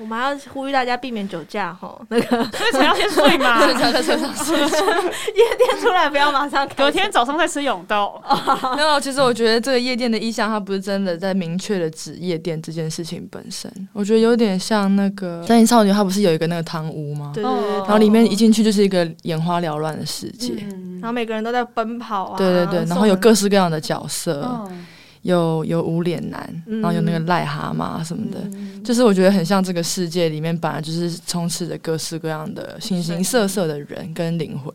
[0.00, 3.60] 我们要呼吁大家避免酒驾哈，那 个所以才要先睡嘛，
[3.92, 4.58] 在车上睡。
[4.58, 8.20] 夜店出来不要马上，隔天早上再吃永豆。
[8.76, 13.70] 没有，其实我觉得这个夜店的意向，它不是真的在明确的指夜店这件事情本身。
[13.92, 17.32] 我觉得有点像那个《三少女》，它不是有一个那个汤屋吗？
[17.34, 17.76] 对对对。
[17.80, 20.54] 然后里面一进去就是一个眼花缭乱的世界，
[21.00, 22.38] 然后每个人都在奔跑啊。
[22.38, 24.66] 对对对，然后有各式各样的角色。
[25.22, 34.72] 有有无脸男，然后有那个癞蛤蟆什么的，嗯、就是我觉得很像这个世界里面本来就是充斥着各式各样的形形色色的人跟灵魂，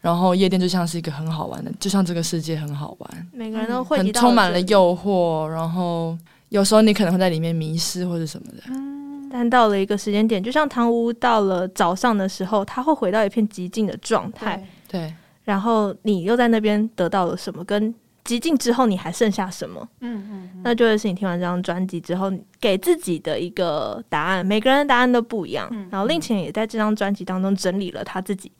[0.00, 6.18] 然后夜店就像是一个很好玩的，就像这个世界很好玩，每个人都会很充满了诱惑，然后
[6.48, 8.62] 有时候你可能会在里面迷失或者什么的。
[8.70, 15.14] 嗯，但到了一个时间点，就像汤屋到了早上的时候，他会回到一片寂静的状态，对，
[15.44, 17.94] 然后你又在那边得到了什么跟。
[18.24, 19.88] 极尽之后，你还剩下什么？
[20.00, 24.44] 嗯嗯，那就会是你听完这张专辑之后，给自己的一个答案。
[24.44, 25.68] 每个人的答案都不一样。
[25.70, 28.50] 嗯、然后令晴也在这张专辑当中整理了他自己，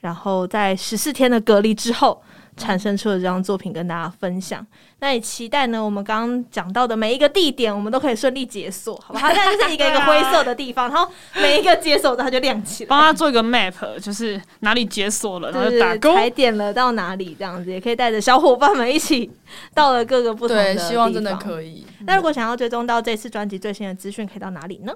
[0.00, 2.22] 然后在十四天的隔离之后。
[2.56, 4.64] 产生出了这张作品跟大家分享，
[5.00, 5.82] 那也期待呢。
[5.82, 9.28] 我们刚刚讲到的每一个地点，我们都可以顺利解锁，好不好？
[9.28, 12.88] 它现在就是一个一个灰色的地方，然后每一个解锁的它就亮起来。
[12.88, 19.30] 帮他做一个 map，就是哪里解锁了，然后就打勾，踩点了到哪里这样子，也可以带着小伙伴们一起
[19.74, 20.86] 到了各个不同的地方。
[20.86, 21.86] 对，希望真的可以。
[22.06, 24.92] 那如果想要追踪到这次专辑最新的资讯，可以到哪里呢？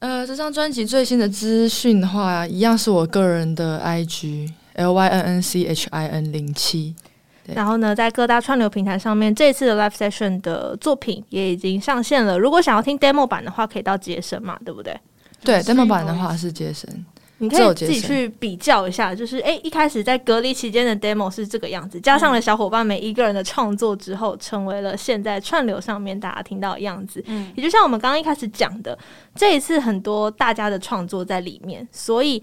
[0.00, 4.50] 呃，这张专辑最新的资讯的话，一样是我个人的 IG。
[4.74, 6.94] L Y N N C H I N 零七，
[7.46, 12.38] 然后呢，在各大串流平台上面，这次的 Live Session 的作品也已经上线了。
[12.38, 14.96] 如果想要听 Demo 版的话，可以到街声嘛，对不对？
[15.42, 16.88] 对，Demo 版的话是街声，
[17.38, 19.14] 你可以自己去比较一下。
[19.14, 27.24] 就是，哎，一开始在隔离期间的 Demo 是这个样子，加上了小伙伴们一个人的创作之后，成为了现在串流上面大家听到的样子。
[27.26, 28.96] 嗯，也就像我们刚刚一开始讲的，
[29.34, 32.40] 这一次很多大家的创作在里面，所以。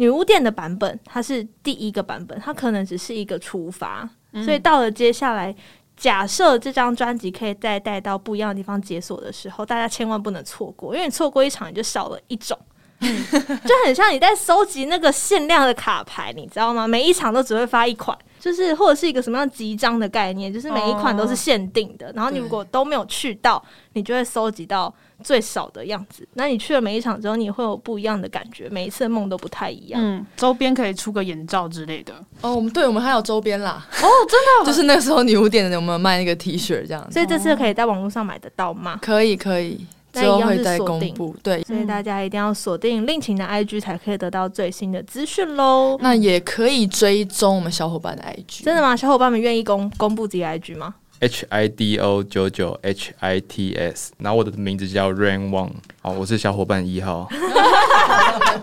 [0.00, 5.54] 女巫店的版本，它是第一个版本，它可能只是一个出发，嗯、所以到了接下来，
[5.94, 12.58] 假设这张专辑可以再带到不一样的地方解锁的时候，大家千万不能错过，因为你错过一场，你就少了一种，
[13.00, 16.88] 嗯、 就很像你在收集那个限量的卡牌，你知道吗？
[16.88, 24.94] 每一场都只会发一款，就是或者是一个什么样集章的概念，就是每一款都是限定的，哦、然后你如果都没有去到，你就会收集到。
[25.22, 30.00] 最少的样子，那你去了每一场之后，你会有不一样的感觉，每一次的梦都不太一样。
[30.02, 32.14] 嗯，周边可以出个眼罩之类的。
[32.40, 33.86] 哦，我们对，我们还有周边啦。
[34.02, 37.12] 哦，真的，就是那时候女巫店的有没有卖那个 T 恤这样子？
[37.12, 38.98] 所以这次可以在网络上买得到吗？
[39.02, 41.34] 可以，可以，之后会再公布。
[41.42, 45.96] 对，所以大家一定要锁定令情的 IG，才可以得到最新的资讯喽。
[46.00, 48.64] 那也可以追踪我们小伙伴的 IG。
[48.64, 48.96] 真的吗？
[48.96, 57.28] 小伙伴们愿意公公布自己的 IG 吗？H I D O 九九 H I T S，然后我的名字叫 Rain Wang，好，我是小伙伴一号，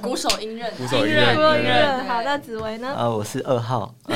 [0.02, 2.88] 鼓手音乐，鼓手音乐，好，那紫薇呢？
[2.96, 3.94] 啊，我是二号，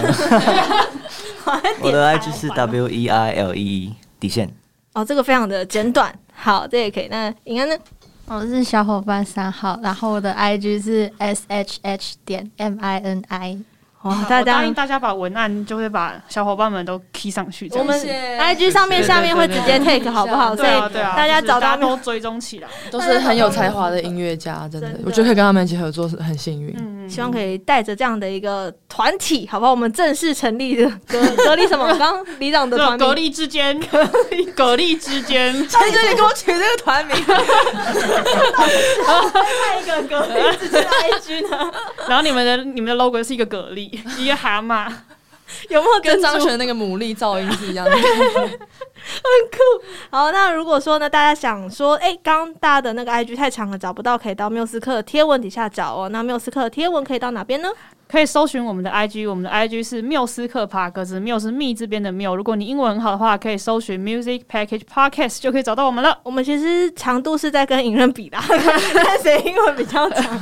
[1.81, 4.49] 我的 IG 是 W E I L E 底线，
[4.93, 7.07] 哦，这个非常的简短，好，这也可以。
[7.09, 7.77] 那应该呢？
[8.25, 13.59] 我是小伙伴三号，然后我的 IG 是 S H H 点 M I N I。
[14.03, 14.15] 哇！
[14.27, 17.69] 大家答应大家把文案就会把小伙伴们都 key 上去。
[17.73, 20.55] 我们 IG 上面下面会直接 take 好不好？
[20.55, 26.75] 所以大家找到都追踪起来，都是很有才华的音乐家，真的，我觉得可以跟他们一起合作是很幸运。
[26.79, 29.71] 嗯，希望可以带着这样的一个团体，好不好？
[29.71, 31.85] 我们正式成立的隔隔离什么？
[31.99, 37.15] 刚刚里长的团隔离之间，隔离隔离之间，在这里给我取这个团名。
[37.27, 37.37] 然
[39.15, 41.71] 后再派一个隔离之间的 IG 呢？
[42.07, 43.90] 然后你们的你们的 logo 是一个蛤蜊。
[44.17, 44.91] 一个蛤蟆
[45.69, 47.91] 有没有跟张悬那个牡蛎噪音是一样的？
[47.97, 49.57] 很酷。
[50.09, 56.07] 好，那如果说呢，大家想说，哎、欸，刚刚大家的那个 IG 太长了，找不到，可以到缪斯克贴文底下找哦。
[56.09, 57.69] 那缪斯克贴文可以到哪边呢？
[58.11, 62.35] 可以搜寻我们的 IG，我们的 IG 是缪斯克帕格子，缪是密这边的缪。
[62.35, 66.19] 如果你英文很好的话，可以搜寻 Music Package Podcast 就可以找到我们了。
[66.23, 70.37] 我们其实长度是在跟影人比的， 看谁英文比较长。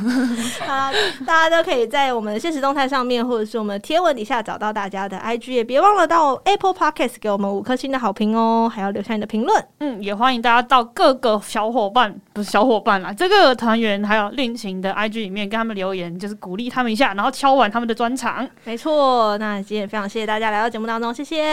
[0.66, 0.92] 好，
[1.28, 9.64] 大家都可以在我们的现实动态上面，或者是我们的贴文底下找到大家的 IG，也别忘了到 Apple Podcast 给我们五颗星的好评哦，还要留下你的评论。
[9.80, 18.48] 嗯，也欢迎大家到各个小伙伴，不是小伙伴啦，这个团员还有恋情的 IG 里面跟他们留言，就是鼓励他们一下，然后敲完他们的专场。
[18.64, 21.44] 没错，那今天也非常谢谢大家来到节目当中，谢谢，谢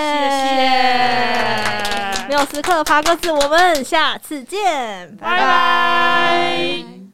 [0.56, 5.38] 谢，没有时刻爬鸽子，我们下次见，拜拜。
[5.38, 7.05] 拜拜。